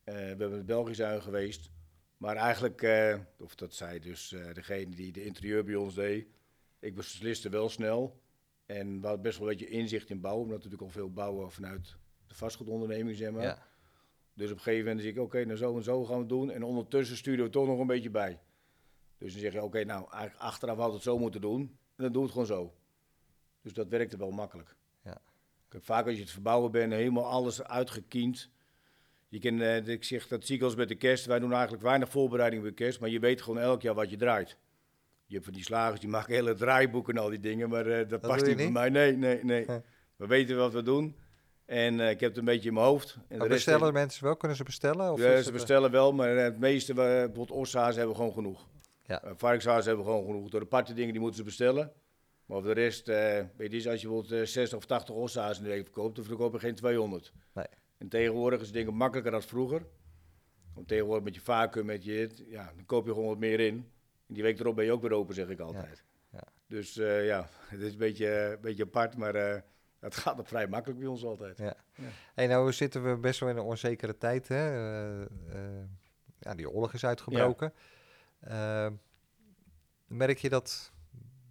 [0.04, 1.70] eh, we hebben in België zijn geweest.
[2.18, 6.28] Maar eigenlijk, eh, of dat zei dus degene die de interieur bij ons deed.
[6.80, 8.20] Ik besliste wel snel.
[8.66, 10.44] En we hadden best wel een beetje inzicht in bouwen.
[10.44, 11.96] Omdat we natuurlijk al veel bouwen vanuit
[12.28, 13.44] de vastgoedonderneming, zeg maar.
[13.44, 13.66] ja,
[14.34, 16.30] Dus op een gegeven moment zeg ik, oké, nou zo en zo gaan we het
[16.30, 16.52] doen.
[16.52, 18.40] En ondertussen sturen we toch nog een beetje bij.
[19.18, 21.62] Dus dan zeg je, oké, nou, eigenlijk achteraf we het zo moeten doen.
[21.96, 22.74] En dan doe het gewoon zo.
[23.68, 24.76] Dus dat werkte wel makkelijk.
[25.04, 25.18] Ja.
[25.68, 28.50] Kijk, vaak als je het verbouwen bent, helemaal alles uitgekiend.
[29.28, 31.26] Je kan, eh, ik zeg, dat zie ik als met de kerst.
[31.26, 33.00] Wij doen eigenlijk weinig voorbereiding bij kerst.
[33.00, 34.58] Maar je weet gewoon elk jaar wat je draait.
[35.26, 37.70] Je hebt van die slagers, die maken hele draaiboeken en al die dingen.
[37.70, 38.90] Maar eh, dat, past niet bij mij.
[38.90, 39.66] Nee, nee, nee.
[39.66, 39.76] Huh.
[40.16, 41.16] We weten wat we doen.
[41.66, 43.18] En eh, ik heb het een beetje in mijn hoofd.
[43.28, 44.38] En de bestellen mensen wel?
[44.38, 45.12] Kunnen ze bestellen?
[45.12, 48.68] Of ja, ze bestellen wel, maar het meeste, bijvoorbeeld ossa's hebben we gewoon genoeg.
[49.06, 49.26] Ja.
[49.26, 50.50] Uh, varkenshaas hebben we gewoon genoeg.
[50.50, 51.92] Door de aparte dingen die moeten ze bestellen.
[52.48, 55.58] Maar voor de rest, eh, weet je, als je bijvoorbeeld eh, 60 of 80 ossa's
[55.58, 57.34] in de week verkoopt, dan verkoop je geen 200.
[57.54, 57.66] Nee.
[57.98, 59.86] En tegenwoordig is het dingen makkelijker dan vroeger.
[60.74, 63.76] Want tegenwoordig met je vacuüm, met je ja, dan koop je gewoon wat meer in.
[64.28, 66.04] En die week erop ben je ook weer open, zeg ik altijd.
[66.32, 66.44] ja.
[66.68, 69.62] Dus eh, ja, het is een beetje, een beetje apart, maar eh,
[70.00, 71.58] het gaat nog vrij makkelijk bij ons altijd.
[71.58, 71.76] Ja.
[71.96, 72.08] Ja.
[72.34, 74.48] Hey, nou zitten we best wel in een onzekere tijd.
[74.48, 74.56] Hè?
[74.56, 75.86] Eh, eh,
[76.40, 77.74] ja, die oorlog is uitgebroken.
[78.40, 78.88] Eh,
[80.08, 80.94] merk je dat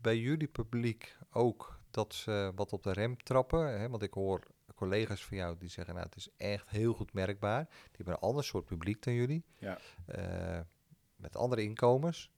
[0.06, 3.78] bij jullie publiek ook dat ze wat op de rem trappen?
[3.80, 3.88] Hè?
[3.88, 4.40] Want ik hoor
[4.74, 7.64] collega's van jou die zeggen, nou het is echt heel goed merkbaar.
[7.68, 9.44] Die hebben een ander soort publiek dan jullie.
[9.58, 9.78] Ja.
[10.06, 10.60] Eh,
[11.16, 12.30] met andere inkomens.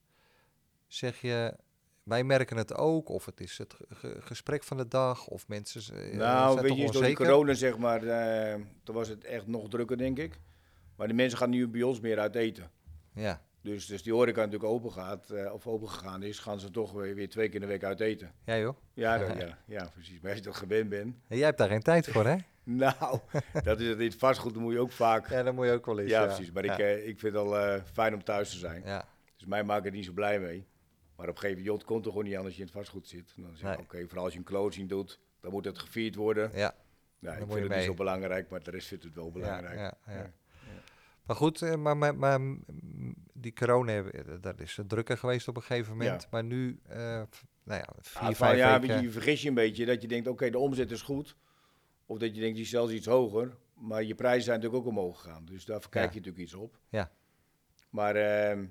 [0.87, 1.55] Zeg je,
[2.03, 5.47] wij merken het ook, of het is het ge- ge- gesprek van de dag, of
[5.47, 7.25] mensen eh, Nou, zijn weet je, is door onzeker?
[7.25, 10.39] corona zeg maar, eh, toen was het echt nog drukker, denk ik.
[10.95, 12.71] Maar de mensen gaan nu bij ons meer uit eten.
[13.13, 16.71] Ja, Dus, dus die horeca natuurlijk open gaat, eh, of open gegaan is, gaan ze
[16.71, 18.31] toch weer, weer twee keer in de week uit eten.
[18.45, 18.75] ja joh.
[18.93, 20.19] Ja, dat- ja, ja, precies.
[20.19, 21.15] Maar als je dat gewend bent.
[21.27, 22.35] En jij hebt daar geen tijd voor, hè?
[22.63, 23.19] Nou,
[23.63, 25.29] dat is het in het vastgoed, dan moet je ook vaak.
[25.29, 26.09] Ja, dan moet je ook wel eens.
[26.09, 26.51] Ja, precies.
[26.51, 26.73] Maar ja.
[26.73, 28.81] ik, eh, ik vind het al eh, fijn om thuis te zijn.
[28.85, 29.05] Ja,
[29.35, 30.67] Dus mij maakt het niet zo blij mee.
[31.15, 33.07] Maar op een gegeven moment komt er gewoon niet aan als je in het vastgoed
[33.07, 33.33] zit.
[33.35, 33.85] Dan zeg ik, Nee.
[33.85, 36.51] oké, vooral als je een closing doet, dan moet het gevierd worden.
[36.53, 36.75] ja.
[37.19, 39.25] Nou, Dan ik je vind het niet zo belangrijk, maar de rest vindt het wel
[39.25, 39.77] ja, belangrijk.
[39.77, 40.13] ja, ja.
[40.13, 40.31] Ja.
[41.29, 42.39] Maar goed, eh, maar, maar, maar
[43.33, 46.21] die corona, eh, dat is drukker geweest op een gegeven moment.
[46.21, 46.27] Ja.
[46.31, 46.79] Maar nu,
[47.29, 49.01] f- nou ja, vier, van, vijf ja, weken.
[49.01, 51.35] je, vergis je een beetje dat je denkt, oké, de omzet is goed.
[52.05, 53.57] Of dat je denkt, die is zelfs iets hoger.
[53.73, 55.45] Maar je prijzen zijn natuurlijk ook omhoog gegaan.
[55.45, 56.01] Dus daar kijk Ja.
[56.01, 56.79] je natuurlijk iets op.
[56.89, 57.11] Ja.
[57.89, 58.65] Maar ehm,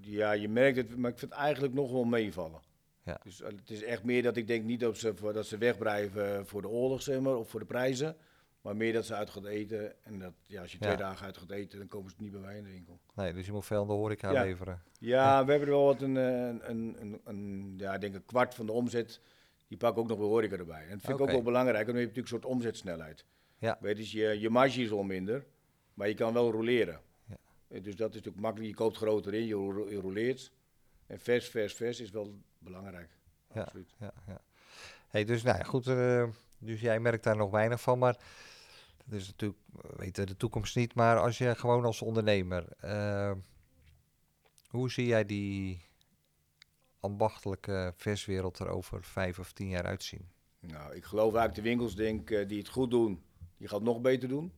[0.00, 2.60] Ja, je merkt het, maar ik vind het eigenlijk nog wel meevallen.
[3.04, 3.20] Ja.
[3.22, 6.46] Dus het is echt meer dat ik denk niet dat ze, voor, dat ze wegblijven
[6.46, 8.16] voor de oorlog, zeg maar, of voor de prijzen.
[8.62, 10.04] Maar meer dat ze uit gaat eten.
[10.04, 10.86] En dat, ja, als je Ja.
[10.86, 13.00] twee dagen uit gaat eten, dan komen ze niet bij mij in de winkel.
[13.14, 14.42] Nee, dus je moet veel aan de horeca Ja.
[14.42, 14.82] leveren.
[14.98, 18.14] Ja, we hebben er wel wat een, eh, een, een, een, een- ja, ik denk
[18.14, 19.20] een kwart van de omzet.
[19.68, 20.82] Die pakken ook nog wel horeca erbij.
[20.82, 23.24] En dat vind ik ook wel belangrijk, want dan heb je natuurlijk een soort omzetsnelheid.
[23.58, 23.78] Ja.
[23.80, 25.44] Weet je, dus je, je marge is al minder,
[25.94, 27.00] maar je kan wel roleren.
[27.24, 27.36] Ja.
[27.68, 28.70] Eh, Dus dat is natuurlijk makkelijk.
[28.70, 30.52] Je koopt groter in, je, ro- je roleert.
[31.06, 33.10] En vers, vers, vers is wel belangrijk.
[33.54, 33.94] Absoluut.
[33.98, 34.40] Ja, ja.
[35.08, 36.24] Hey, dus nou goed, eh,
[36.58, 38.16] dus jij merkt daar nog weinig van, maar
[39.12, 43.32] is natuurlijk, we weten de toekomst niet, maar als je gewoon als ondernemer, eh,
[44.68, 45.80] hoe zie jij die
[47.00, 50.28] ambachtelijke verswereld er over vijf of tien jaar uitzien?
[50.60, 53.22] Nou, ik geloof eigenlijk de winkels denk, eh, die het goed doen,
[53.56, 54.52] die gaan het nog beter doen.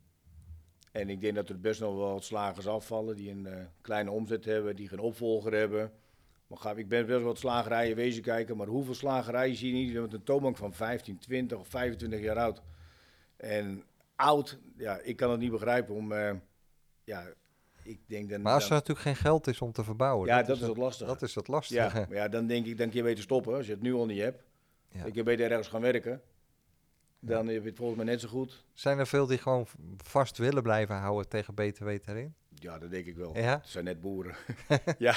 [0.93, 4.11] En ik denk dat er best nog wel wat slagers afvallen die een eh, kleine
[4.11, 5.93] omzet hebben, die geen opvolger hebben.
[6.47, 9.85] Maar ga, ik ben best wel wat slagerijen wezen kijken, maar hoeveel slagerijen zie je
[9.85, 12.63] niet met een toonbank van 15, 20 of 25 jaar oud?
[13.37, 13.85] En
[14.17, 16.33] oud, ja, ik kan het niet begrijpen om, eh,
[17.05, 17.27] ja,
[17.83, 18.43] ik denk dan...
[18.43, 20.77] Maar als er dan- natuurlijk geen geld is om te verbouwen, ja, dat is het,
[20.77, 21.11] lastige.
[21.11, 21.99] dat is het lastige.
[21.99, 23.95] Ja, maar ja, dan denk ik, dan kun je beter stoppen als je het nu
[23.95, 24.43] al niet hebt.
[24.89, 25.05] Ja.
[25.05, 26.23] Ik kan beter ergens gaan werken.
[27.21, 28.65] Dan heb je het volgens mij net zo goed.
[28.73, 32.35] Zijn er veel die gewoon vast willen blijven houden tegen BTW erin?
[32.55, 33.37] Ja, dat denk ik wel.
[33.37, 33.57] Ja?
[33.59, 34.35] Het zijn net boeren.
[34.99, 35.15] ja,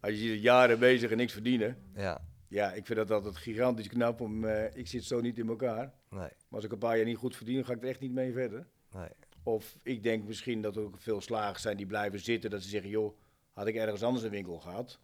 [0.00, 1.76] als je jaren bezig en niks verdienen.
[1.94, 4.20] Ja, Ja, ik vind dat altijd gigantisch knap.
[4.20, 5.92] Om, eh, ik zit zo niet in elkaar.
[6.10, 8.12] nee, Maar als ik een paar jaar niet goed verdien, ga ik er echt niet
[8.12, 8.66] mee verder.
[8.92, 9.08] nee.
[9.42, 12.50] Of ik denk misschien dat er ook veel slagers zijn die blijven zitten.
[12.50, 13.16] Dat ze zeggen, joh,
[13.52, 14.98] had ik ergens anders een winkel gehad.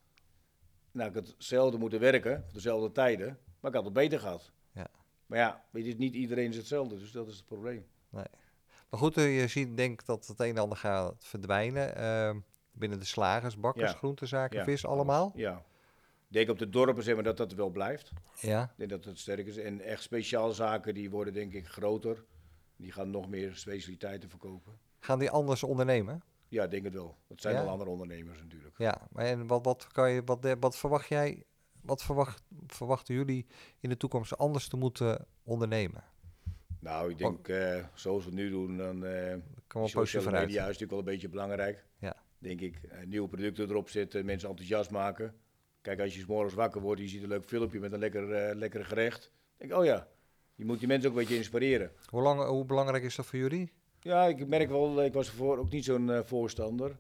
[0.93, 3.38] Nou, ik had hetzelfde moeten werken, voor dezelfde tijden.
[3.61, 4.53] Maar ik had het beter gehad.
[4.72, 4.86] Ja.
[5.26, 6.99] Maar ja, weet je, niet iedereen is hetzelfde.
[6.99, 7.86] Dus dat is het probleem.
[8.11, 8.28] Maar
[9.01, 11.97] goed, eh, je ziet denk ik dat het een en ander gaat verdwijnen.
[11.97, 12.38] ehm,
[12.72, 13.97] binnen de slagers, bakkers, Ja.
[13.97, 15.32] groentezaken, Ja, vis, allemaal.
[15.34, 15.62] Ja.
[16.30, 18.10] Ik denk op de dorpen zeg maar, dat dat wel blijft.
[18.40, 19.56] Ja, Ik denk dat het sterk is.
[19.56, 22.24] En echt speciaalzaken die worden denk ik groter.
[22.76, 24.78] Die gaan nog meer specialiteiten verkopen.
[24.98, 26.22] gaan die anders ondernemen?
[26.48, 27.16] Ja, ik denk het wel.
[27.26, 27.60] Dat zijn Ja?
[27.62, 28.78] al andere ondernemers natuurlijk.
[28.78, 31.44] Ja, maar en wat, wat, kan je, wat, wat verwacht jij,
[31.82, 33.46] wat verwacht, verwachten jullie
[33.78, 36.04] in de toekomst anders te moeten ondernemen?
[36.80, 40.46] Nou, ik denk eh, zoals we het nu doen, dan Daar kan wel vanuit.
[40.46, 41.84] media is natuurlijk wel een beetje belangrijk.
[41.98, 42.16] Ja.
[42.38, 42.82] Denk ik.
[42.82, 45.34] Eh, nieuwe producten erop zetten, mensen enthousiast maken.
[45.82, 48.32] Kijk, als je 's morgens wakker wordt, je ziet een leuk filmpje met een lekker,
[48.32, 49.32] eh lekker gerecht.
[49.56, 50.08] denk ik, oh ja,
[50.54, 51.92] je moet die mensen ook een beetje inspireren.
[52.08, 53.72] Hoe, lang, hoe belangrijk is dat voor jullie?
[54.00, 56.96] Ja, ik merk wel, ik was ervoor ook niet zo'n eh, voorstander.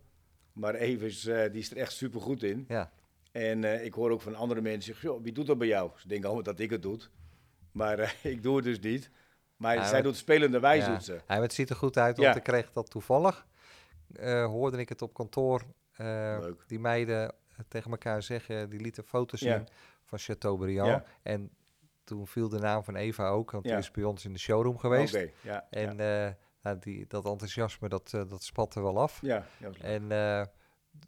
[0.52, 2.64] Maar Evers, eh, die is er echt super goed in.
[2.68, 2.92] Ja,
[3.32, 5.90] En ik hoor ook van andere mensen, "Joh, wie doet dat bij jou?
[5.96, 6.98] Ze denken allemaal dat ik het doe.
[7.72, 9.10] Maar ik doe het dus niet.
[9.56, 10.92] Maar Ja, zij maar- doet spelende wijze, ja.
[10.94, 11.12] doet ze.
[11.12, 12.36] Ja, maar het ziet er goed uit, want Ja.
[12.36, 13.46] ik kreeg dat toevallig.
[14.46, 15.62] hoorde ik het op kantoor.
[15.96, 16.64] Leuk.
[16.66, 17.34] die meiden
[17.68, 19.68] tegen elkaar zeggen, die lieten foto's zien
[20.04, 21.06] van Chateaubriand.
[21.22, 21.50] En
[22.04, 24.78] toen viel de naam van Eva ook, want die is bij ons in de showroom
[24.78, 25.14] geweest.
[25.14, 25.66] Oké, ja.
[25.70, 26.32] En eh,
[26.62, 29.18] nou, die, dat enthousiasme, dat, eh, dat spat er wel af.
[29.22, 29.46] ja.
[29.80, 30.44] En eh,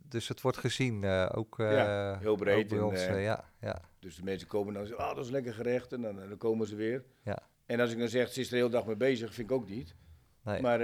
[0.08, 3.04] dus het wordt gezien, ook, Ja, heel breed bij ons.
[3.04, 5.92] ja, ja, Dus de mensen komen dan zeggen, ah, dat is lekker gerecht.
[5.92, 7.04] En dan, dan komen ze weer.
[7.22, 7.38] Ja.
[7.66, 9.56] En als ik dan zeg, ze is er de hele dag mee bezig, vind ik
[9.56, 9.94] ook niet.
[10.42, 10.78] nee, maar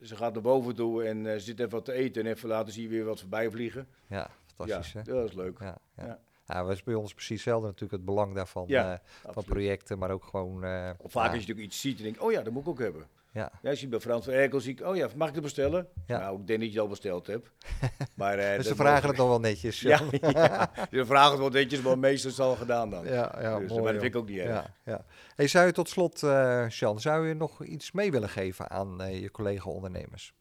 [0.00, 2.24] ze gaat naar boven toe en zit even wat te eten.
[2.24, 3.88] En even later zie je weer wat voorbij vliegen.
[4.06, 4.30] ja,
[4.66, 4.92] fantastisch.
[4.92, 5.12] ja, hè?
[5.20, 5.58] dat is leuk.
[5.60, 6.18] Ja, ja.
[6.46, 6.62] Ja.
[6.62, 8.64] Dat is bij ons precies hetzelfde natuurlijk, het belang daarvan.
[8.68, 8.92] Ja,
[9.24, 10.64] eh, van projecten, maar ook gewoon...
[10.64, 12.68] eh, Of vaak als je natuurlijk iets ziet en denkt, oh ja, dat moet ik
[12.68, 13.06] ook hebben.
[13.32, 15.88] Ja, Ja, als je bij Frans van Erkel ziet, oh ja, mag ik het bestellen?
[16.06, 16.18] Ja.
[16.18, 17.50] Nou, ik denk dat je het al besteld hebt.
[18.14, 19.80] Maar, eh, dus ze vragen het nog wel netjes.
[19.92, 20.70] Ja, ja.
[20.90, 23.04] ze vragen het wel netjes, maar meestal is het al gedaan dan.
[23.04, 24.48] ja, ja dus, mooi, maar dat vind ik ook niet erg.
[24.48, 25.04] Ja, ja.
[25.34, 29.20] Hey, zou je tot slot, eh Sjan, zou je nog iets mee willen geven aan
[29.20, 30.34] je collega-ondernemers?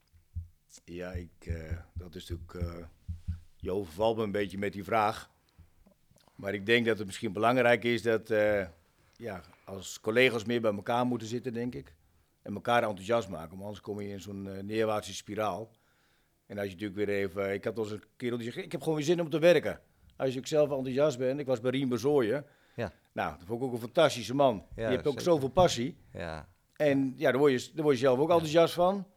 [0.84, 1.54] Ja, ik,
[1.94, 2.88] dat is natuurlijk.
[3.60, 5.30] Je overvalt me een beetje met die vraag.
[6.36, 8.30] Maar ik denk dat het misschien belangrijk is dat.
[8.30, 8.66] eh,
[9.18, 11.94] ja, als collega's meer bij elkaar moeten zitten, denk ik.
[12.42, 13.50] En elkaar enthousiast maken.
[13.50, 15.72] Want anders kom je in zo'n eh, neerwaartse spiraal.
[16.46, 17.54] En als je natuurlijk weer even.
[17.54, 19.82] Ik had als een kerel die zegt: Ik heb gewoon weer zin om te werken.
[20.16, 21.40] Als je ook zelf enthousiast bent.
[21.40, 22.46] Ik was bij Rien Bezooien.
[22.76, 22.92] Ja.
[23.12, 24.56] Nou, dat vond ik ook een fantastische man.
[24.56, 25.98] Ja, die heeft ook zoveel passie.
[26.14, 29.08] Ja, En ja, daar word je, daar word je zelf ook enthousiast van.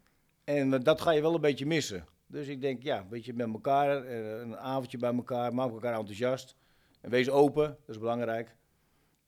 [0.45, 2.07] En eh, dat ga je wel een beetje missen.
[2.33, 5.95] Dus ik denk, ja, een beetje met elkaar, eh, een avondje bij elkaar, maak elkaar
[5.95, 6.57] enthousiast.
[7.01, 8.57] En wees open, dat is belangrijk.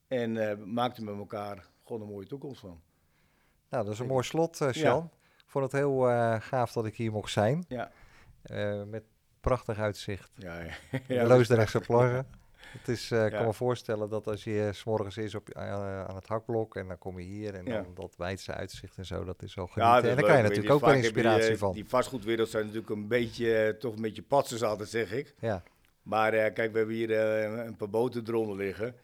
[0.09, 2.81] En eh, maak er met elkaar gewoon een mooie toekomst van.
[3.69, 5.11] nou, dat is een mooi slot, eh Sjan.
[5.37, 6.01] Ik vond het heel
[6.41, 7.65] gaaf dat ik hier mocht zijn.
[7.69, 7.91] Ja.
[8.87, 9.05] Met
[9.41, 10.31] prachtig uitzicht.
[10.37, 10.73] Ja, ja.
[10.91, 12.27] Ja, ja, Loosdrechtse plaggen.
[12.79, 13.37] Het is, eh, ik Ja.
[13.37, 15.71] kan me voorstellen dat als je 's morgens is op, eh,
[16.05, 17.83] aan het hakblok en dan kom je hier en Ja.
[17.83, 19.95] dan dat wijdse uitzicht en zo, dat is Ja, genieten.
[19.95, 21.73] dat en daar kan je natuurlijk ook wel je, inspiratie eh, van.
[21.73, 25.35] Die vastgoedwereld zijn natuurlijk een beetje, eh, toch een beetje patsers altijd, zeg ik.
[25.39, 25.63] Ja,
[26.03, 28.95] Maar eh, kijk, we hebben hier eh, een paar boten eronder liggen.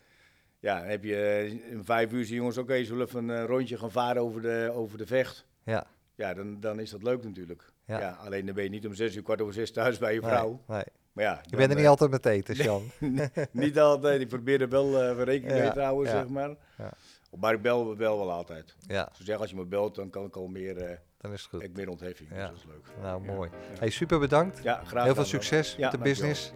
[0.58, 3.44] Ja, dan heb je eh, in vijf uur, jongens, oké, zullen we even een eh,
[3.48, 5.46] rondje gaan varen over de, over de vecht?
[5.64, 5.86] ja.
[6.14, 7.72] Ja, dan, dan is dat leuk natuurlijk.
[7.84, 7.98] Ja.
[7.98, 8.10] Ja.
[8.10, 10.30] alleen dan ben je niet om zes uur, kwart over zes thuis bij je Nee,
[10.30, 10.62] vrouw.
[10.66, 10.82] nee.
[11.12, 12.54] Maar ja, Je bent er niet altijd met eten.
[12.64, 12.90] Jan.
[13.50, 14.20] niet altijd.
[14.20, 16.48] Ik probeer er wel uh, rekening mee te houden, zeg maar.
[16.78, 16.92] Ja.
[17.38, 18.76] Maar ik bel wel wel altijd.
[18.86, 21.40] Ja, Ze zeggen, als je me belt, dan kan ik al meer, eh, dan is
[21.40, 21.62] het goed.
[21.62, 22.28] ik meer ontheffing.
[22.30, 22.36] Ja.
[22.36, 23.02] Dus dat is leuk.
[23.02, 23.50] Nou, mooi.
[23.78, 24.60] Hey, super bedankt.
[24.62, 26.52] Ja, graag Heel veel succes met de business.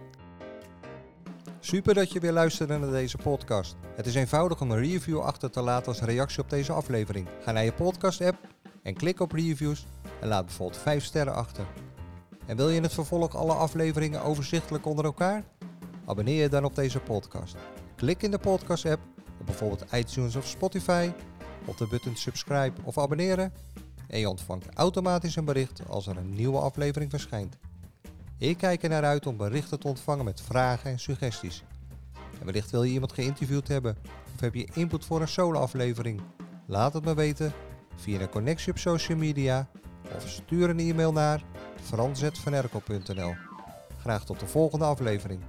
[1.59, 3.75] Super dat je weer luisterde naar deze podcast.
[3.95, 7.27] Het is eenvoudig om een review achter te laten als reactie op deze aflevering.
[7.41, 8.37] Ga naar je podcast app
[8.83, 9.85] en klik op reviews
[10.21, 11.65] en laat bijvoorbeeld 5 sterren achter.
[12.45, 15.43] En wil je in het vervolg alle afleveringen overzichtelijk onder elkaar?
[16.05, 17.55] Abonneer je dan op deze podcast.
[17.95, 19.01] Klik in de podcast app
[19.39, 21.11] op bijvoorbeeld iTunes of Spotify
[21.65, 23.53] op de button subscribe of abonneren
[24.07, 27.57] en je ontvangt automatisch een bericht als er een nieuwe aflevering verschijnt.
[28.37, 31.63] Ik kijk er naar uit om berichten te ontvangen met vragen en suggesties.
[32.39, 33.97] En wellicht wil je iemand geïnterviewd hebben
[34.33, 36.21] of heb je input voor een solo-aflevering?
[36.65, 37.53] Laat het me weten
[37.95, 39.67] via een connectie op social media
[40.15, 41.43] of stuur een e-mail naar
[41.81, 43.33] frans.vanerkel.nl.
[43.99, 45.41] Graag tot de volgende aflevering.